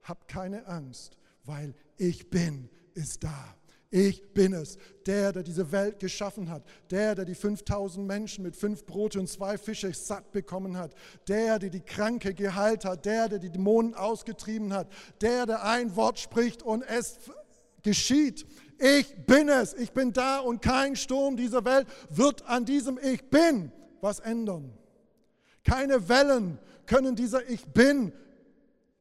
habt 0.02 0.28
keine 0.28 0.66
Angst 0.66 1.18
weil 1.44 1.74
ich 1.96 2.30
bin, 2.30 2.68
ist 2.94 3.24
da. 3.24 3.56
Ich 3.94 4.34
bin 4.34 4.52
es, 4.54 4.76
der, 5.06 5.32
der 5.32 5.44
diese 5.44 5.70
Welt 5.70 6.00
geschaffen 6.00 6.50
hat, 6.50 6.64
der, 6.90 7.14
der 7.14 7.24
die 7.24 7.36
5000 7.36 8.04
Menschen 8.04 8.42
mit 8.42 8.56
fünf 8.56 8.84
Brote 8.84 9.20
und 9.20 9.28
zwei 9.28 9.56
Fische 9.56 9.94
satt 9.94 10.32
bekommen 10.32 10.76
hat, 10.76 10.96
der, 11.28 11.60
der 11.60 11.70
die 11.70 11.78
Kranke 11.78 12.34
geheilt 12.34 12.84
hat, 12.84 13.04
der, 13.04 13.28
der 13.28 13.38
die 13.38 13.50
Dämonen 13.50 13.94
ausgetrieben 13.94 14.72
hat, 14.72 14.90
der, 15.20 15.46
der 15.46 15.62
ein 15.62 15.94
Wort 15.94 16.18
spricht 16.18 16.64
und 16.64 16.82
es 16.82 17.18
geschieht. 17.84 18.44
Ich 18.80 19.14
bin 19.26 19.48
es, 19.48 19.74
ich 19.74 19.92
bin 19.92 20.12
da 20.12 20.40
und 20.40 20.60
kein 20.60 20.96
Sturm 20.96 21.36
dieser 21.36 21.64
Welt 21.64 21.86
wird 22.10 22.44
an 22.48 22.64
diesem 22.64 22.98
Ich 23.00 23.22
bin 23.30 23.70
was 24.00 24.18
ändern. 24.18 24.76
Keine 25.62 26.08
Wellen 26.08 26.58
können 26.86 27.14
dieser 27.14 27.48
Ich 27.48 27.64
bin 27.66 28.12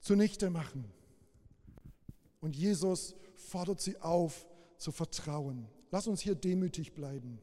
zunichte 0.02 0.52
machen. 0.52 0.86
Und 2.42 2.56
Jesus 2.56 3.16
fordert 3.36 3.82
sie 3.82 4.00
auf 4.00 4.46
zu 4.78 4.92
vertrauen. 4.92 5.68
Lass 5.92 6.08
uns 6.08 6.22
hier 6.22 6.36
demütig 6.36 6.94
bleiben. 6.94 7.40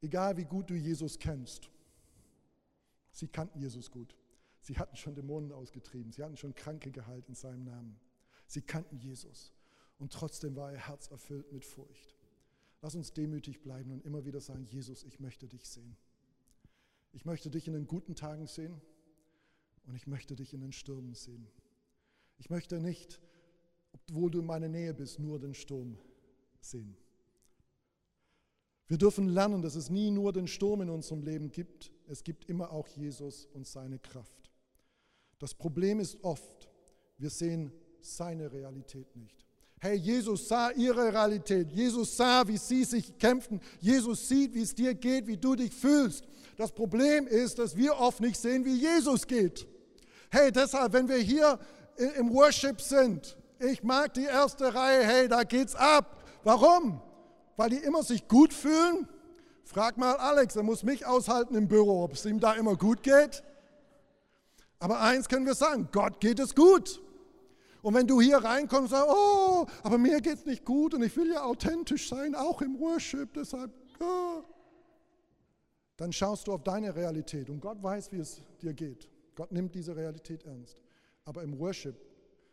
Egal 0.00 0.36
wie 0.36 0.44
gut 0.44 0.70
du 0.70 0.74
Jesus 0.74 1.18
kennst. 1.18 1.70
Sie 3.12 3.28
kannten 3.28 3.60
Jesus 3.60 3.90
gut. 3.90 4.16
Sie 4.60 4.78
hatten 4.78 4.96
schon 4.96 5.14
Dämonen 5.14 5.52
ausgetrieben. 5.52 6.12
Sie 6.12 6.22
hatten 6.22 6.36
schon 6.36 6.54
Kranke 6.54 6.90
geheilt 6.90 7.28
in 7.28 7.34
seinem 7.34 7.64
Namen. 7.64 8.00
Sie 8.46 8.62
kannten 8.62 8.98
Jesus. 8.98 9.52
Und 9.98 10.12
trotzdem 10.12 10.56
war 10.56 10.72
ihr 10.72 10.78
Herz 10.78 11.08
erfüllt 11.10 11.52
mit 11.52 11.64
Furcht. 11.64 12.16
Lass 12.80 12.94
uns 12.96 13.12
demütig 13.12 13.62
bleiben 13.62 13.92
und 13.92 14.04
immer 14.04 14.24
wieder 14.24 14.40
sagen, 14.40 14.64
Jesus, 14.64 15.04
ich 15.04 15.20
möchte 15.20 15.46
dich 15.46 15.68
sehen. 15.68 15.96
Ich 17.12 17.24
möchte 17.24 17.50
dich 17.50 17.68
in 17.68 17.74
den 17.74 17.86
guten 17.86 18.14
Tagen 18.14 18.46
sehen 18.46 18.80
und 19.86 19.94
ich 19.94 20.06
möchte 20.06 20.34
dich 20.34 20.54
in 20.54 20.60
den 20.60 20.72
Stürmen 20.72 21.14
sehen. 21.14 21.46
Ich 22.38 22.50
möchte 22.50 22.80
nicht 22.80 23.20
obwohl 24.10 24.30
du 24.30 24.40
in 24.40 24.46
meiner 24.46 24.68
Nähe 24.68 24.94
bist, 24.94 25.18
nur 25.18 25.38
den 25.38 25.54
Sturm 25.54 25.96
sehen. 26.60 26.96
Wir 28.88 28.98
dürfen 28.98 29.28
lernen, 29.28 29.62
dass 29.62 29.74
es 29.74 29.88
nie 29.88 30.10
nur 30.10 30.32
den 30.32 30.46
Sturm 30.46 30.82
in 30.82 30.90
unserem 30.90 31.22
Leben 31.22 31.50
gibt, 31.50 31.92
es 32.08 32.22
gibt 32.24 32.48
immer 32.48 32.70
auch 32.72 32.86
Jesus 32.88 33.48
und 33.54 33.66
seine 33.66 33.98
Kraft. 33.98 34.50
Das 35.38 35.54
Problem 35.54 35.98
ist 35.98 36.22
oft, 36.22 36.68
wir 37.16 37.30
sehen 37.30 37.72
seine 38.00 38.52
Realität 38.52 39.16
nicht. 39.16 39.46
Hey, 39.80 39.96
Jesus 39.96 40.46
sah 40.46 40.70
ihre 40.70 41.12
Realität. 41.12 41.72
Jesus 41.72 42.16
sah, 42.16 42.46
wie 42.46 42.56
sie 42.56 42.84
sich 42.84 43.18
kämpfen. 43.18 43.60
Jesus 43.80 44.28
sieht, 44.28 44.54
wie 44.54 44.62
es 44.62 44.74
dir 44.74 44.94
geht, 44.94 45.26
wie 45.26 45.36
du 45.36 45.56
dich 45.56 45.72
fühlst. 45.72 46.24
Das 46.56 46.70
Problem 46.70 47.26
ist, 47.26 47.58
dass 47.58 47.76
wir 47.76 47.96
oft 47.96 48.20
nicht 48.20 48.38
sehen, 48.38 48.64
wie 48.64 48.76
Jesus 48.76 49.26
geht. 49.26 49.66
Hey, 50.30 50.52
deshalb, 50.52 50.92
wenn 50.92 51.08
wir 51.08 51.16
hier 51.16 51.58
im 52.16 52.32
Worship 52.32 52.80
sind, 52.80 53.36
ich 53.62 53.82
mag 53.82 54.14
die 54.14 54.24
erste 54.24 54.74
Reihe, 54.74 55.04
hey, 55.04 55.28
da 55.28 55.44
geht's 55.44 55.74
ab. 55.74 56.22
Warum? 56.44 57.00
Weil 57.56 57.70
die 57.70 57.76
immer 57.76 58.02
sich 58.02 58.26
gut 58.28 58.52
fühlen? 58.52 59.08
Frag 59.64 59.96
mal 59.96 60.16
Alex, 60.16 60.56
er 60.56 60.62
muss 60.62 60.82
mich 60.82 61.06
aushalten 61.06 61.54
im 61.54 61.68
Büro, 61.68 62.04
ob 62.04 62.14
es 62.14 62.24
ihm 62.24 62.40
da 62.40 62.54
immer 62.54 62.76
gut 62.76 63.02
geht. 63.02 63.42
Aber 64.78 65.00
eins 65.00 65.28
können 65.28 65.46
wir 65.46 65.54
sagen, 65.54 65.88
Gott 65.92 66.20
geht 66.20 66.40
es 66.40 66.54
gut. 66.54 67.00
Und 67.82 67.94
wenn 67.94 68.06
du 68.06 68.20
hier 68.20 68.38
reinkommst 68.38 68.92
und 68.92 68.98
sagst, 68.98 69.14
oh, 69.14 69.66
aber 69.82 69.98
mir 69.98 70.20
geht 70.20 70.38
es 70.38 70.46
nicht 70.46 70.64
gut 70.64 70.94
und 70.94 71.02
ich 71.02 71.16
will 71.16 71.32
ja 71.32 71.42
authentisch 71.42 72.08
sein, 72.08 72.34
auch 72.34 72.62
im 72.62 72.78
Worship, 72.78 73.32
deshalb, 73.34 73.72
oh. 74.00 74.42
dann 75.96 76.12
schaust 76.12 76.46
du 76.46 76.52
auf 76.52 76.62
deine 76.62 76.94
Realität 76.94 77.50
und 77.50 77.60
Gott 77.60 77.82
weiß, 77.82 78.12
wie 78.12 78.18
es 78.18 78.42
dir 78.60 78.72
geht. 78.72 79.08
Gott 79.34 79.50
nimmt 79.50 79.74
diese 79.74 79.96
Realität 79.96 80.44
ernst. 80.44 80.80
Aber 81.24 81.42
im 81.42 81.58
Worship 81.58 81.96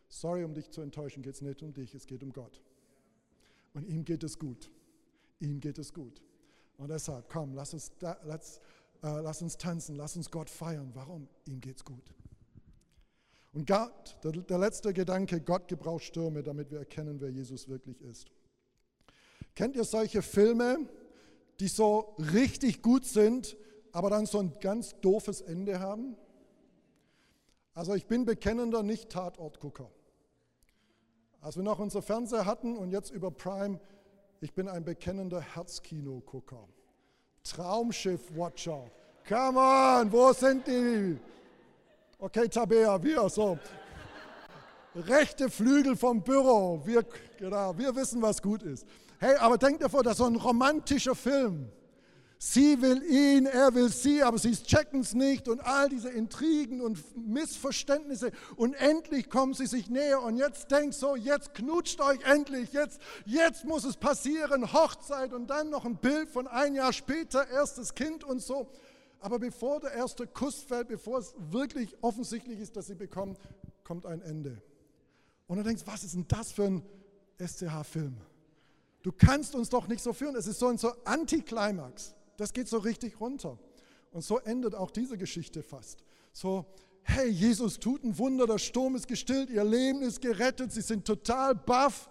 Sorry, 0.10 0.43
um 0.43 0.54
dich 0.54 0.69
zu 0.72 0.82
enttäuschen, 0.82 1.24
geht 1.24 1.36
es 1.36 1.41
nicht 1.41 1.62
um 1.62 1.74
dich, 1.74 1.93
es 1.93 2.08
geht 2.08 2.24
um 2.24 2.34
Gott. 2.34 2.62
Und 3.74 3.88
ihm 3.88 4.04
geht 4.04 4.24
es 4.24 4.39
gut. 4.39 4.72
Ihm 5.39 5.60
geht 5.60 5.78
es 5.78 5.93
gut. 5.93 6.22
Und 6.78 6.89
deshalb, 6.89 7.30
komm, 7.30 7.54
lass 7.54 7.74
uns, 7.74 7.91
lass, 8.00 8.60
äh, 9.04 9.22
lass 9.22 9.41
uns 9.41 9.58
tanzen, 9.58 9.95
lass 9.95 10.17
uns 10.17 10.32
Gott 10.32 10.50
feiern. 10.50 10.91
Warum? 10.95 11.28
Ihm 11.45 11.62
geht 11.62 11.78
es 11.78 11.86
gut. 11.86 12.13
Und 13.54 13.67
Gott, 13.67 14.17
der, 14.24 14.32
der 14.32 14.58
letzte 14.58 14.93
Gedanke, 14.93 15.41
Gott 15.41 15.67
gebraucht 15.67 16.04
Stürme, 16.04 16.43
damit 16.43 16.72
wir 16.72 16.80
erkennen, 16.80 17.22
wer 17.22 17.30
Jesus 17.30 17.67
wirklich 17.67 18.02
ist. 18.02 18.32
Kennt 19.56 19.76
ihr 19.76 19.84
solche 19.84 20.22
Filme, 20.22 20.88
die 21.60 21.67
so 21.67 22.15
richtig 22.17 22.82
gut 22.82 23.06
sind, 23.06 23.58
aber 23.91 24.10
dann 24.10 24.26
so 24.26 24.39
ein 24.39 24.54
ganz 24.60 25.00
doofes 25.02 25.41
Ende 25.41 25.80
haben? 25.80 26.15
Also 27.74 27.93
ich 27.93 28.08
bin 28.08 28.26
bekennender 28.26 28.84
Nicht-Tatortgucker. 28.84 29.91
Als 31.41 31.56
wir 31.56 31.63
noch 31.63 31.80
unser 31.80 32.02
Fernseher 32.02 32.45
hatten 32.45 32.78
und 32.78 32.91
jetzt 32.91 33.12
über 33.12 33.32
Prime, 33.32 33.80
ich 34.41 34.54
bin 34.54 34.67
ein 34.67 34.84
bekennender 34.84 35.39
Herzkino-Gucker. 35.39 36.67
Traumschiff-Watcher. 37.43 38.91
Come 39.28 39.60
on, 39.60 40.12
wo 40.12 40.34
sind 40.34 40.67
die? 40.67 41.17
Okay, 42.17 42.49
Tabea, 42.49 43.02
wir, 43.02 43.30
so. 43.30 43.58
Rechte 44.95 45.49
Flügel 45.49 45.95
vom 45.95 46.21
Büro, 46.21 46.82
wir, 46.84 47.06
genau, 47.38 47.78
wir 47.78 47.95
wissen, 47.95 48.21
was 48.21 48.41
gut 48.41 48.63
ist. 48.63 48.86
Hey, 49.19 49.36
aber 49.36 49.58
denkt 49.58 49.82
dir 49.82 49.89
vor, 49.89 50.04
das 50.04 50.13
ist 50.13 50.17
so 50.17 50.25
ein 50.25 50.36
romantischer 50.36 51.15
Film. 51.15 51.71
Sie 52.41 52.82
will 52.82 53.04
ihn, 53.04 53.47
er 53.47 53.75
will 53.75 53.89
sie, 53.89 54.23
aber 54.23 54.38
sie 54.38 54.54
checken 54.54 55.02
es 55.02 55.13
nicht 55.13 55.49
und 55.49 55.60
all 55.60 55.89
diese 55.89 56.10
Intrigen 56.10 56.80
und 56.80 56.97
Missverständnisse. 57.17 58.32
Und 58.56 58.75
endlich 58.75 59.30
kommen 59.30 59.54
sie 59.54 59.65
sich 59.65 59.89
näher 59.89 60.23
und 60.23 60.38
jetzt 60.38 60.71
denkt 60.71 60.93
so, 60.93 61.17
jetzt 61.17 61.54
knutscht 61.54 61.99
euch 61.99 62.21
endlich, 62.21 62.71
jetzt, 62.71 63.02
jetzt 63.25 63.65
muss 63.65 63.84
es 63.84 63.97
passieren, 63.97 64.71
Hochzeit 64.71 65.34
und 65.34 65.47
dann 65.49 65.69
noch 65.69 65.84
ein 65.84 65.97
Bild 65.97 66.30
von 66.30 66.47
ein 66.47 66.75
Jahr 66.75 66.93
später, 66.93 67.45
erstes 67.49 67.93
Kind 67.93 68.23
und 68.23 68.41
so. 68.41 68.71
Aber 69.19 69.38
bevor 69.38 69.82
der 69.82 69.91
erste 69.91 70.25
Kuss 70.25 70.62
fällt, 70.62 70.88
bevor 70.88 71.19
es 71.19 71.36
wirklich 71.38 71.97
offensichtlich 72.02 72.62
ist, 72.62 72.78
dass 72.78 72.88
sie 72.88 72.95
bekommen, 72.95 73.36
kommt 73.84 74.06
ein 74.06 74.21
Ende. 74.21 74.62
Und 75.47 75.58
du 75.58 75.63
denkst, 75.63 75.84
was 75.86 76.06
ist 76.06 76.15
denn 76.15 76.25
das 76.30 76.54
für 76.54 76.63
ein 76.63 76.84
SCH-Film? 77.38 78.15
Du 79.02 79.12
kannst 79.12 79.56
uns 79.56 79.67
doch 79.67 79.89
nicht 79.89 80.02
so 80.02 80.13
führen. 80.13 80.38
Es 80.38 80.47
ist 80.47 80.60
so 80.60 80.67
ein 80.67 80.78
so 80.78 80.93
Antiklimax. 81.04 82.15
Das 82.39 82.54
geht 82.54 82.69
so 82.69 82.78
richtig 82.78 83.19
runter. 83.19 83.60
Und 84.12 84.23
so 84.23 84.39
endet 84.39 84.73
auch 84.73 84.91
diese 84.91 85.17
Geschichte 85.17 85.62
fast. 85.62 86.06
So, 86.32 86.65
hey, 87.04 87.28
Jesus 87.28 87.80
tut 87.80 88.02
ein 88.04 88.17
Wunder, 88.17 88.47
der 88.47 88.58
Sturm 88.58 88.95
ist 88.95 89.10
gestillt, 89.10 89.49
ihr 89.49 89.65
Leben 89.65 90.02
ist 90.02 90.21
gerettet, 90.21 90.71
sie 90.71 90.82
sind 90.82 91.06
total 91.06 91.54
baff. 91.54 92.10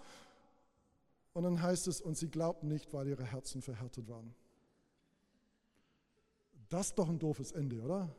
Und 1.32 1.44
dann 1.44 1.62
heißt 1.62 1.88
es, 1.88 2.02
und 2.02 2.18
sie 2.18 2.28
glaubten 2.28 2.68
nicht, 2.68 2.92
weil 2.92 3.08
ihre 3.08 3.24
Herzen 3.24 3.62
verhärtet 3.62 4.06
waren. 4.06 4.34
Das 6.68 6.88
ist 6.88 6.98
doch 6.98 7.08
ein 7.08 7.18
doofes 7.18 7.52
Ende, 7.52 7.80
oder? 7.80 8.14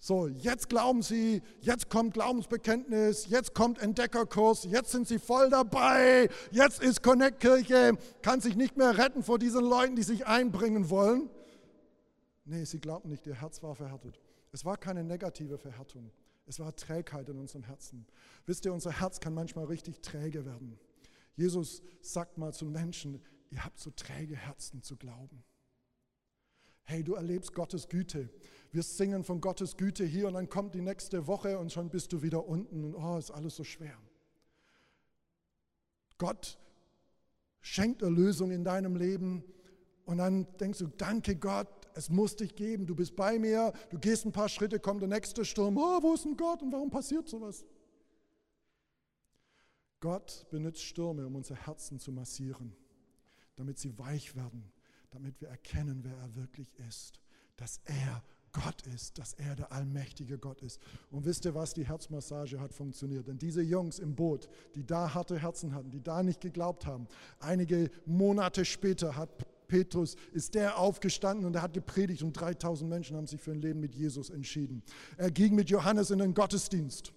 So, 0.00 0.26
jetzt 0.26 0.68
glauben 0.68 1.02
sie, 1.02 1.40
jetzt 1.60 1.88
kommt 1.88 2.14
Glaubensbekenntnis, 2.14 3.28
jetzt 3.28 3.54
kommt 3.54 3.78
Entdeckerkurs, 3.78 4.64
jetzt 4.64 4.90
sind 4.90 5.06
sie 5.06 5.20
voll 5.20 5.50
dabei, 5.50 6.28
jetzt 6.50 6.82
ist 6.82 7.02
Connect 7.02 7.38
Kirche, 7.38 7.96
kann 8.22 8.40
sich 8.40 8.56
nicht 8.56 8.76
mehr 8.76 8.98
retten 8.98 9.22
vor 9.22 9.38
diesen 9.38 9.64
Leuten, 9.64 9.94
die 9.94 10.02
sich 10.02 10.26
einbringen 10.26 10.90
wollen. 10.90 11.30
Nee, 12.44 12.64
sie 12.64 12.80
glaubten 12.80 13.08
nicht, 13.08 13.26
ihr 13.26 13.40
Herz 13.40 13.62
war 13.62 13.74
verhärtet. 13.74 14.20
Es 14.52 14.64
war 14.64 14.76
keine 14.76 15.02
negative 15.02 15.58
Verhärtung, 15.58 16.12
es 16.46 16.60
war 16.60 16.74
Trägheit 16.76 17.28
in 17.28 17.38
unserem 17.38 17.64
Herzen. 17.64 18.06
Wisst 18.46 18.64
ihr, 18.66 18.72
unser 18.72 18.92
Herz 18.92 19.18
kann 19.20 19.34
manchmal 19.34 19.64
richtig 19.64 20.00
träge 20.00 20.44
werden. 20.44 20.78
Jesus 21.36 21.82
sagt 22.00 22.38
mal 22.38 22.52
zu 22.52 22.66
Menschen, 22.66 23.20
ihr 23.50 23.64
habt 23.64 23.78
so 23.78 23.90
träge 23.90 24.36
Herzen 24.36 24.82
zu 24.82 24.96
glauben. 24.96 25.42
Hey, 26.84 27.02
du 27.02 27.14
erlebst 27.14 27.54
Gottes 27.54 27.88
Güte. 27.88 28.28
Wir 28.70 28.82
singen 28.82 29.24
von 29.24 29.40
Gottes 29.40 29.76
Güte 29.76 30.04
hier 30.04 30.28
und 30.28 30.34
dann 30.34 30.50
kommt 30.50 30.74
die 30.74 30.82
nächste 30.82 31.26
Woche 31.26 31.58
und 31.58 31.72
schon 31.72 31.88
bist 31.88 32.12
du 32.12 32.22
wieder 32.22 32.46
unten 32.46 32.84
und 32.84 32.94
oh, 32.94 33.16
ist 33.16 33.30
alles 33.30 33.56
so 33.56 33.64
schwer. 33.64 33.96
Gott 36.18 36.58
schenkt 37.60 38.02
Erlösung 38.02 38.50
in 38.50 38.64
deinem 38.64 38.96
Leben 38.96 39.42
und 40.04 40.18
dann 40.18 40.46
denkst 40.58 40.80
du, 40.80 40.88
danke 40.88 41.36
Gott, 41.36 41.83
es 41.94 42.10
muss 42.10 42.36
dich 42.36 42.54
geben, 42.54 42.86
du 42.86 42.94
bist 42.94 43.16
bei 43.16 43.38
mir, 43.38 43.72
du 43.90 43.98
gehst 43.98 44.26
ein 44.26 44.32
paar 44.32 44.48
Schritte, 44.48 44.78
kommt 44.80 45.00
der 45.00 45.08
nächste 45.08 45.44
Sturm, 45.44 45.76
oh, 45.78 46.02
wo 46.02 46.14
ist 46.14 46.24
denn 46.24 46.36
Gott 46.36 46.62
und 46.62 46.72
warum 46.72 46.90
passiert 46.90 47.28
sowas? 47.28 47.64
Gott 50.00 50.46
benutzt 50.50 50.82
Stürme, 50.82 51.26
um 51.26 51.34
unser 51.34 51.54
Herzen 51.54 51.98
zu 51.98 52.12
massieren, 52.12 52.76
damit 53.56 53.78
sie 53.78 53.98
weich 53.98 54.36
werden, 54.36 54.70
damit 55.10 55.40
wir 55.40 55.48
erkennen, 55.48 56.00
wer 56.02 56.14
er 56.16 56.34
wirklich 56.36 56.68
ist, 56.88 57.20
dass 57.56 57.80
er 57.86 58.22
Gott 58.52 58.82
ist, 58.94 59.18
dass 59.18 59.32
er 59.34 59.56
der 59.56 59.72
allmächtige 59.72 60.38
Gott 60.38 60.62
ist. 60.62 60.80
Und 61.10 61.24
wisst 61.24 61.44
ihr 61.44 61.54
was, 61.54 61.74
die 61.74 61.86
Herzmassage 61.86 62.60
hat 62.60 62.72
funktioniert. 62.72 63.26
Denn 63.26 63.38
diese 63.38 63.62
Jungs 63.62 63.98
im 63.98 64.14
Boot, 64.14 64.48
die 64.74 64.86
da 64.86 65.12
harte 65.12 65.38
Herzen 65.38 65.74
hatten, 65.74 65.90
die 65.90 66.02
da 66.02 66.22
nicht 66.22 66.40
geglaubt 66.40 66.86
haben, 66.86 67.08
einige 67.40 67.90
Monate 68.06 68.64
später 68.64 69.16
hat 69.16 69.30
Petrus, 69.68 70.16
ist 70.32 70.54
der 70.54 70.78
aufgestanden 70.78 71.46
und 71.46 71.56
er 71.56 71.62
hat 71.62 71.72
gepredigt 71.72 72.22
und 72.22 72.32
3000 72.32 72.88
Menschen 72.88 73.16
haben 73.16 73.26
sich 73.26 73.40
für 73.40 73.52
ein 73.52 73.60
Leben 73.60 73.80
mit 73.80 73.94
Jesus 73.94 74.30
entschieden. 74.30 74.82
Er 75.16 75.30
ging 75.30 75.54
mit 75.54 75.70
Johannes 75.70 76.10
in 76.10 76.18
den 76.18 76.34
Gottesdienst. 76.34 77.12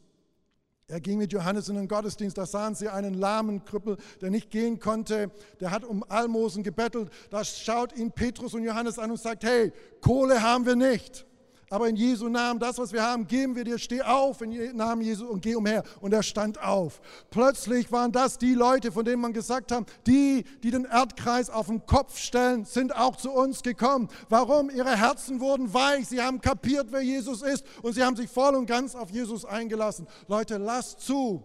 Er 0.90 1.02
ging 1.02 1.18
mit 1.18 1.34
Johannes 1.34 1.68
in 1.68 1.76
den 1.76 1.90
Gottesdienst, 1.90 2.38
da 2.38 2.46
sahen 2.46 2.74
sie 2.74 2.88
einen 2.88 3.14
lahmen 3.14 3.66
Krüppel, 3.66 3.98
der 4.22 4.30
nicht 4.30 4.50
gehen 4.50 4.80
konnte, 4.80 5.32
der 5.60 5.72
hat 5.72 5.84
um 5.84 6.02
Almosen 6.08 6.64
gebettelt. 6.64 7.12
Da 7.30 7.44
schaut 7.44 7.94
ihn 7.98 8.10
Petrus 8.14 8.54
und 8.54 8.64
Johannes 8.64 8.98
an 8.98 9.12
und 9.12 9.20
sagt, 9.20 9.44
hey, 9.44 9.74
Kohle 10.00 10.42
haben 10.42 10.66
wir 10.66 10.78
nicht. 10.78 11.27
Aber 11.70 11.90
in 11.90 11.98
Jesu 11.98 12.30
Namen, 12.30 12.62
das, 12.62 12.78
was 12.78 12.94
wir 12.94 13.04
haben, 13.04 13.28
geben 13.28 13.56
wir 13.56 13.66
dir. 13.66 13.78
Steh 13.78 14.02
auf 14.02 14.42
in 14.42 14.76
Namen 14.78 15.02
Jesu 15.02 15.28
und 15.28 15.42
geh 15.42 15.56
umher. 15.56 15.84
Und 16.00 16.14
er 16.14 16.24
stand 16.24 16.62
auf. 16.62 17.02
Plötzlich 17.30 17.92
waren 17.92 18.14
das 18.14 18.38
die 18.38 18.54
Leute, 18.54 18.92
von 18.92 19.04
denen 19.04 19.22
man 19.22 19.34
gesagt 19.34 19.74
hat, 19.74 19.86
die, 20.06 20.46
die 20.64 20.72
den 20.72 20.86
Erdkreis 20.86 21.50
auf 21.50 21.68
den 21.68 21.86
Kopf 21.86 22.18
stellen, 22.18 22.64
sind 22.64 22.96
auch 22.96 23.18
zu 23.18 23.32
uns 23.32 23.64
gekommen. 23.64 24.08
Warum? 24.30 24.70
Ihre 24.70 24.96
Herzen 24.96 25.42
wurden 25.42 25.74
weich. 25.74 26.08
Sie 26.08 26.22
haben 26.22 26.40
kapiert, 26.40 26.88
wer 26.92 27.02
Jesus 27.02 27.42
ist. 27.42 27.66
Und 27.82 27.94
sie 27.94 28.04
haben 28.04 28.16
sich 28.16 28.30
voll 28.30 28.56
und 28.56 28.66
ganz 28.66 28.96
auf 28.96 29.10
Jesus 29.10 29.44
eingelassen. 29.44 30.08
Leute, 30.30 30.58
lass 30.58 30.98
zu, 30.98 31.44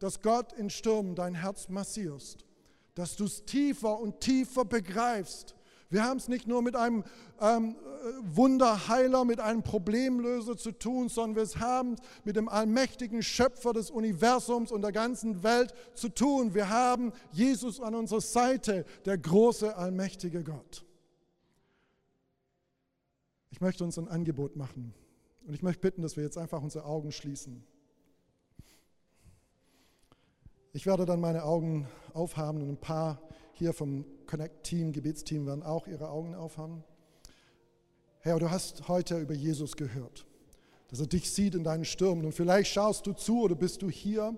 dass 0.00 0.20
Gott 0.20 0.52
in 0.54 0.70
Stürmen 0.70 1.14
dein 1.14 1.36
Herz 1.36 1.68
massierst. 1.68 2.44
Dass 2.96 3.14
du 3.14 3.26
es 3.26 3.44
tiefer 3.44 4.00
und 4.00 4.20
tiefer 4.20 4.64
begreifst 4.64 5.54
wir 5.92 6.04
haben 6.04 6.16
es 6.16 6.26
nicht 6.26 6.48
nur 6.48 6.62
mit 6.62 6.74
einem 6.74 7.04
ähm, 7.38 7.76
Wunderheiler, 8.22 9.26
mit 9.26 9.40
einem 9.40 9.62
Problemlöser 9.62 10.56
zu 10.56 10.72
tun, 10.72 11.10
sondern 11.10 11.36
wir 11.36 11.60
haben 11.60 11.94
es 11.94 12.00
mit 12.24 12.36
dem 12.36 12.48
allmächtigen 12.48 13.22
Schöpfer 13.22 13.74
des 13.74 13.90
Universums 13.90 14.72
und 14.72 14.80
der 14.80 14.92
ganzen 14.92 15.42
Welt 15.42 15.74
zu 15.92 16.08
tun. 16.08 16.54
Wir 16.54 16.70
haben 16.70 17.12
Jesus 17.30 17.78
an 17.78 17.94
unserer 17.94 18.22
Seite, 18.22 18.86
der 19.04 19.18
große, 19.18 19.76
allmächtige 19.76 20.42
Gott. 20.42 20.84
Ich 23.50 23.60
möchte 23.60 23.84
uns 23.84 23.98
ein 23.98 24.08
Angebot 24.08 24.56
machen 24.56 24.94
und 25.46 25.52
ich 25.52 25.62
möchte 25.62 25.82
bitten, 25.82 26.00
dass 26.00 26.16
wir 26.16 26.24
jetzt 26.24 26.38
einfach 26.38 26.62
unsere 26.62 26.86
Augen 26.86 27.12
schließen. 27.12 27.62
Ich 30.72 30.86
werde 30.86 31.04
dann 31.04 31.20
meine 31.20 31.44
Augen 31.44 31.86
aufhaben 32.14 32.62
und 32.62 32.70
ein 32.70 32.80
paar 32.80 33.20
hier 33.52 33.74
vom 33.74 34.06
Connect-Team, 34.32 34.92
Gebetsteam 34.92 35.44
werden 35.44 35.62
auch 35.62 35.86
ihre 35.86 36.08
Augen 36.08 36.34
aufhaben. 36.34 36.82
Herr, 38.20 38.38
du 38.38 38.50
hast 38.50 38.88
heute 38.88 39.18
über 39.18 39.34
Jesus 39.34 39.76
gehört, 39.76 40.24
dass 40.88 41.00
er 41.00 41.06
dich 41.06 41.30
sieht 41.30 41.54
in 41.54 41.64
deinen 41.64 41.84
Stürmen. 41.84 42.24
Und 42.24 42.32
vielleicht 42.32 42.72
schaust 42.72 43.06
du 43.06 43.12
zu 43.12 43.42
oder 43.42 43.54
bist 43.54 43.82
du 43.82 43.90
hier, 43.90 44.34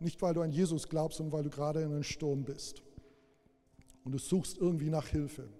nicht 0.00 0.22
weil 0.22 0.32
du 0.32 0.40
an 0.40 0.52
Jesus 0.52 0.88
glaubst, 0.88 1.18
sondern 1.18 1.34
weil 1.34 1.42
du 1.42 1.50
gerade 1.50 1.82
in 1.82 1.92
einem 1.92 2.02
Sturm 2.02 2.44
bist. 2.44 2.82
Und 4.04 4.12
du 4.12 4.18
suchst 4.18 4.56
irgendwie 4.56 4.88
nach 4.88 5.08
Hilfe. 5.08 5.50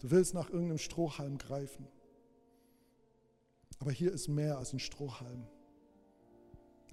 Du 0.00 0.10
willst 0.10 0.34
nach 0.34 0.50
irgendeinem 0.50 0.78
Strohhalm 0.78 1.38
greifen. 1.38 1.86
Aber 3.78 3.92
hier 3.92 4.10
ist 4.10 4.26
mehr 4.26 4.58
als 4.58 4.72
ein 4.72 4.80
Strohhalm. 4.80 5.46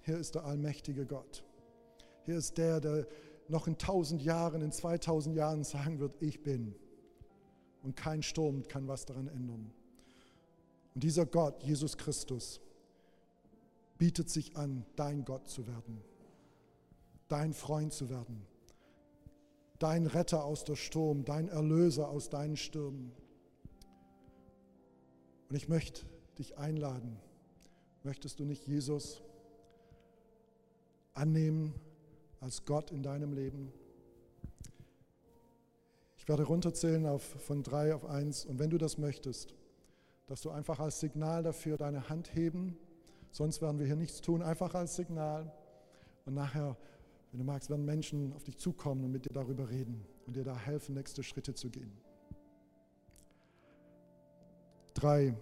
Hier 0.04 0.20
ist 0.20 0.36
der 0.36 0.46
allmächtige 0.46 1.08
Gott. 1.08 1.44
Hier 2.26 2.38
ist 2.38 2.56
der, 2.60 2.82
der 2.82 3.08
noch 3.50 3.68
in 3.68 3.78
tausend 3.78 4.22
Jahren, 4.22 4.62
in 4.62 4.72
2000 4.72 5.36
Jahren 5.36 5.64
sagen 5.64 6.00
wird, 6.00 6.22
ich 6.22 6.44
bin. 6.44 6.76
Und 7.84 7.96
kein 7.96 8.24
Sturm 8.24 8.68
kann 8.68 8.88
was 8.88 9.06
daran 9.06 9.28
ändern. 9.28 9.72
Und 10.94 11.04
dieser 11.04 11.26
Gott, 11.26 11.64
Jesus 11.64 11.98
Christus, 11.98 12.60
bietet 13.98 14.30
sich 14.30 14.58
an, 14.58 14.86
dein 14.96 15.26
Gott 15.26 15.48
zu 15.48 15.68
werden, 15.68 16.02
dein 17.28 17.54
Freund 17.54 17.94
zu 17.94 18.10
werden, 18.10 18.46
dein 19.80 20.08
Retter 20.08 20.44
aus 20.44 20.64
der 20.64 20.76
Sturm, 20.76 21.24
dein 21.24 21.48
Erlöser 21.48 22.10
aus 22.10 22.30
deinen 22.30 22.58
Stürmen. 22.58 23.12
Und 25.50 25.56
ich 25.56 25.70
möchte 25.70 26.06
dich 26.38 26.58
einladen, 26.58 27.18
möchtest 28.04 28.40
du 28.40 28.46
nicht 28.46 28.68
Jesus 28.68 29.22
annehmen 31.14 31.74
als 32.40 32.66
Gott 32.66 32.92
in 32.92 33.04
deinem 33.04 33.34
Leben? 33.34 33.72
Ich 36.18 36.28
werde 36.28 36.44
runterzählen 36.44 37.06
auf, 37.06 37.24
von 37.24 37.64
drei 37.64 37.96
auf 37.96 38.06
eins. 38.06 38.46
Und 38.46 38.60
wenn 38.60 38.70
du 38.70 38.78
das 38.78 38.98
möchtest, 38.98 39.56
dass 40.26 40.42
du 40.42 40.50
einfach 40.50 40.80
als 40.80 41.00
Signal 41.00 41.42
dafür 41.42 41.78
deine 41.78 42.10
Hand 42.10 42.36
heben, 42.36 42.78
sonst 43.32 43.62
werden 43.62 43.80
wir 43.80 43.86
hier 43.86 43.96
nichts 43.96 44.20
tun, 44.20 44.42
einfach 44.42 44.76
als 44.76 44.96
Signal. 44.98 45.54
Und 46.26 46.34
nachher, 46.34 46.76
wenn 47.32 47.40
du 47.40 47.46
magst, 47.46 47.70
werden 47.70 47.86
Menschen 47.86 48.34
auf 48.34 48.44
dich 48.44 48.58
zukommen 48.58 49.06
und 49.06 49.12
mit 49.12 49.26
dir 49.26 49.34
darüber 49.34 49.70
reden 49.70 50.06
und 50.26 50.36
dir 50.36 50.44
da 50.44 50.58
helfen, 50.58 50.96
nächste 50.96 51.24
Schritte 51.24 51.54
zu 51.54 51.70
gehen. 51.70 51.98
Drei, 54.94 55.38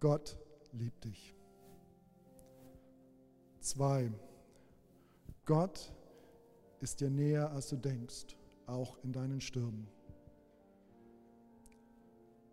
Gott 0.00 0.38
liebt 0.72 1.04
dich. 1.04 1.34
Zwei, 3.60 4.12
Gott 5.46 5.94
ist 6.80 7.00
dir 7.00 7.08
näher, 7.08 7.52
als 7.52 7.68
du 7.68 7.76
denkst, 7.76 8.36
auch 8.66 8.98
in 9.04 9.12
deinen 9.12 9.40
Stürmen. 9.40 9.86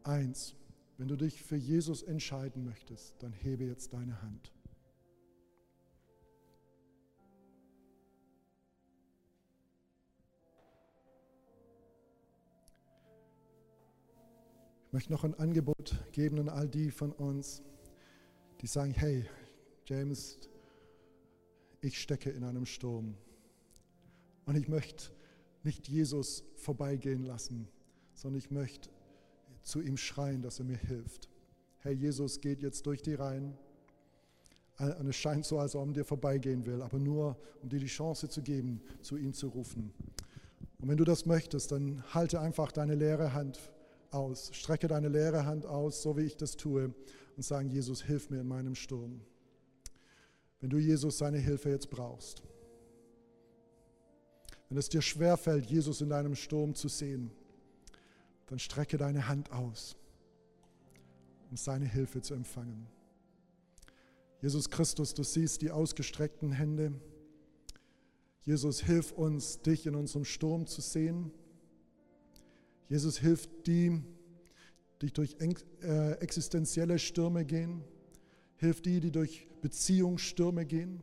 Eins, 0.03 0.56
wenn 0.99 1.08
du 1.08 1.15
dich 1.15 1.41
für 1.41 1.56
Jesus 1.56 2.03
entscheiden 2.03 2.63
möchtest, 2.63 3.15
dann 3.23 3.34
hebe 3.34 3.63
jetzt 3.65 3.93
deine 3.93 4.21
Hand. 4.21 4.53
Ich 14.86 14.93
möchte 14.93 15.12
noch 15.12 15.23
ein 15.23 15.34
Angebot 15.34 15.95
geben 16.12 16.38
an 16.38 16.49
all 16.49 16.69
die 16.69 16.91
von 16.91 17.12
uns, 17.12 17.63
die 18.62 18.67
sagen, 18.67 18.93
hey, 18.93 19.27
James, 19.88 20.38
ich 21.83 22.01
stecke 22.01 22.29
in 22.29 22.43
einem 22.43 22.65
Sturm 22.65 23.15
und 24.45 24.55
ich 24.55 24.67
möchte 24.67 25.11
nicht 25.63 25.87
Jesus 25.87 26.43
vorbeigehen 26.55 27.23
lassen, 27.23 27.67
sondern 28.13 28.39
ich 28.39 28.51
möchte 28.51 28.89
zu 29.63 29.81
ihm 29.81 29.97
schreien, 29.97 30.41
dass 30.41 30.59
er 30.59 30.65
mir 30.65 30.77
hilft. 30.77 31.29
Herr 31.79 31.91
Jesus 31.91 32.39
geht 32.41 32.61
jetzt 32.61 32.85
durch 32.85 33.01
die 33.01 33.13
Reihen. 33.13 33.57
Und 34.79 35.07
es 35.07 35.15
scheint 35.15 35.45
so, 35.45 35.59
als 35.59 35.75
ob 35.75 35.81
er 35.81 35.87
an 35.87 35.93
dir 35.93 36.05
vorbeigehen 36.05 36.65
will, 36.65 36.81
aber 36.81 36.97
nur, 36.97 37.37
um 37.61 37.69
dir 37.69 37.79
die 37.79 37.85
Chance 37.85 38.27
zu 38.27 38.41
geben, 38.41 38.81
zu 39.01 39.17
ihm 39.17 39.33
zu 39.33 39.49
rufen. 39.49 39.93
Und 40.79 40.89
wenn 40.89 40.97
du 40.97 41.03
das 41.03 41.25
möchtest, 41.25 41.71
dann 41.71 42.03
halte 42.13 42.39
einfach 42.39 42.71
deine 42.71 42.95
leere 42.95 43.33
Hand 43.33 43.59
aus, 44.09 44.49
strecke 44.53 44.87
deine 44.87 45.09
leere 45.09 45.45
Hand 45.45 45.65
aus, 45.65 46.01
so 46.01 46.17
wie 46.17 46.23
ich 46.23 46.37
das 46.37 46.57
tue, 46.57 46.93
und 47.35 47.43
sage, 47.43 47.67
Jesus, 47.67 48.03
hilf 48.03 48.29
mir 48.29 48.41
in 48.41 48.47
meinem 48.47 48.75
Sturm. 48.75 49.21
Wenn 50.63 50.69
du 50.69 50.78
Jesus 50.78 51.17
seine 51.17 51.39
Hilfe 51.39 51.71
jetzt 51.71 51.89
brauchst, 51.89 52.41
wenn 54.69 54.78
es 54.78 54.88
dir 54.88 55.02
schwerfällt, 55.02 55.65
Jesus 55.65 55.99
in 55.99 56.08
deinem 56.08 56.36
Sturm 56.36 56.73
zu 56.73 56.88
sehen, 56.88 57.32
dann 58.47 58.60
strecke 58.60 58.97
deine 58.97 59.28
Hand 59.28 59.52
aus, 59.52 59.97
um 61.52 61.58
seine 61.58 61.86
Hilfe 61.86 62.21
zu 62.21 62.34
empfangen. 62.34 62.88
Jesus 64.41 64.69
Christus, 64.69 65.13
du 65.13 65.23
siehst 65.23 65.62
die 65.62 65.69
ausgestreckten 65.69 66.54
Hände. 66.54 66.93
Jesus, 68.43 68.80
hilf 68.80 69.12
uns, 69.12 69.62
dich 69.63 69.86
in 69.86 69.95
unserem 69.95 70.23
Sturm 70.23 70.65
zu 70.65 70.80
sehen. 70.80 71.34
Jesus, 72.88 73.17
hilf 73.17 73.49
die, 73.63 74.02
die 75.02 75.12
durch 75.12 75.36
äh, 75.41 76.13
existenzielle 76.21 76.99
Stürme 76.99 77.43
gehen. 77.43 77.84
Hilf 78.56 78.82
die, 78.82 79.02
die 79.02 79.12
durch 79.12 79.49
Beziehungsstürme 79.63 80.65
gehen. 80.65 81.02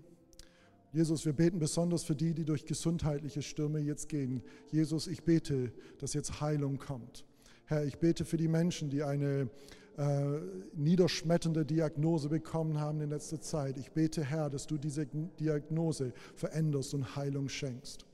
Jesus, 0.93 1.25
wir 1.25 1.33
beten 1.33 1.59
besonders 1.59 2.05
für 2.05 2.15
die, 2.15 2.35
die 2.35 2.45
durch 2.45 2.67
gesundheitliche 2.67 3.43
Stürme 3.43 3.81
jetzt 3.81 4.09
gehen. 4.09 4.43
Jesus, 4.71 5.07
ich 5.07 5.25
bete, 5.25 5.73
dass 5.99 6.15
jetzt 6.15 6.41
Heilung 6.41 6.79
kommt. 6.79 7.25
Herr, 7.65 7.85
ich 7.85 7.99
bete 7.99 8.25
für 8.25 8.37
die 8.37 8.49
Menschen, 8.49 8.91
die 8.91 9.03
eine 9.03 9.49
äh, 9.97 10.41
niederschmetternde 10.75 11.65
Diagnose 11.65 12.29
bekommen 12.29 12.79
haben 12.79 13.01
in 13.01 13.11
letzter 13.11 13.41
Zeit. 13.41 13.79
Ich 13.79 13.93
bete, 13.93 14.25
Herr, 14.25 14.51
dass 14.51 14.67
du 14.67 14.77
diese 14.77 15.07
Diagnose 15.07 16.13
veränderst 16.35 16.93
und 16.95 17.17
Heilung 17.17 17.49
schenkst. 17.49 18.05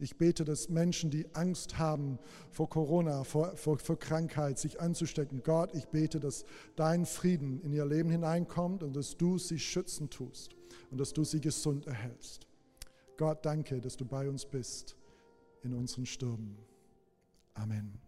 Ich 0.00 0.16
bete, 0.16 0.44
dass 0.44 0.68
Menschen, 0.68 1.10
die 1.10 1.26
Angst 1.34 1.78
haben 1.78 2.18
vor 2.50 2.68
Corona, 2.68 3.24
vor, 3.24 3.56
vor, 3.56 3.78
vor, 3.78 3.98
Krankheit, 3.98 4.58
sich 4.58 4.80
anzustecken, 4.80 5.42
Gott, 5.42 5.74
ich 5.74 5.88
bete, 5.88 6.20
dass 6.20 6.44
dein 6.76 7.04
Frieden 7.04 7.60
in 7.62 7.72
ihr 7.72 7.84
Leben 7.84 8.10
hineinkommt 8.10 8.84
und 8.84 8.94
dass 8.94 9.16
du 9.16 9.38
sie 9.38 9.58
schützen 9.58 10.08
tust 10.08 10.54
und 10.92 10.98
dass 10.98 11.12
du 11.12 11.24
sie 11.24 11.40
gesund 11.40 11.88
erhältst. 11.88 12.46
Gott, 13.16 13.44
danke, 13.44 13.80
dass 13.80 13.96
du 13.96 14.04
bei 14.04 14.28
uns 14.28 14.46
bist 14.46 14.96
in 15.64 15.74
unseren 15.74 16.06
Stürmen. 16.06 16.56
Amen. 17.54 18.07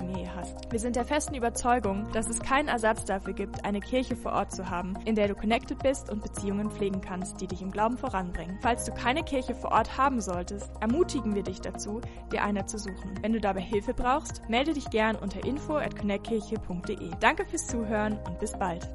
Familie 0.01 0.35
hast. 0.35 0.71
Wir 0.71 0.79
sind 0.79 0.95
der 0.95 1.05
festen 1.05 1.35
Überzeugung, 1.35 2.07
dass 2.11 2.27
es 2.27 2.39
keinen 2.39 2.67
Ersatz 2.67 3.05
dafür 3.05 3.33
gibt, 3.33 3.63
eine 3.65 3.79
Kirche 3.79 4.15
vor 4.15 4.33
Ort 4.33 4.51
zu 4.51 4.69
haben, 4.69 4.95
in 5.05 5.13
der 5.15 5.27
du 5.27 5.35
connected 5.35 5.77
bist 5.83 6.09
und 6.09 6.23
Beziehungen 6.23 6.71
pflegen 6.71 7.01
kannst, 7.01 7.39
die 7.39 7.47
dich 7.47 7.61
im 7.61 7.71
Glauben 7.71 7.97
voranbringen. 7.97 8.57
Falls 8.61 8.85
du 8.85 8.91
keine 8.93 9.23
Kirche 9.23 9.53
vor 9.53 9.71
Ort 9.71 9.97
haben 9.97 10.19
solltest, 10.19 10.71
ermutigen 10.79 11.35
wir 11.35 11.43
dich 11.43 11.61
dazu, 11.61 12.01
dir 12.31 12.43
eine 12.43 12.65
zu 12.65 12.79
suchen. 12.79 13.13
Wenn 13.21 13.33
du 13.33 13.39
dabei 13.39 13.61
Hilfe 13.61 13.93
brauchst, 13.93 14.41
melde 14.49 14.73
dich 14.73 14.89
gern 14.89 15.15
unter 15.15 15.45
info 15.45 15.77
at 15.77 15.95
connectkirche.de. 15.95 17.11
Danke 17.19 17.45
fürs 17.45 17.67
Zuhören 17.67 18.17
und 18.25 18.39
bis 18.39 18.53
bald. 18.53 18.89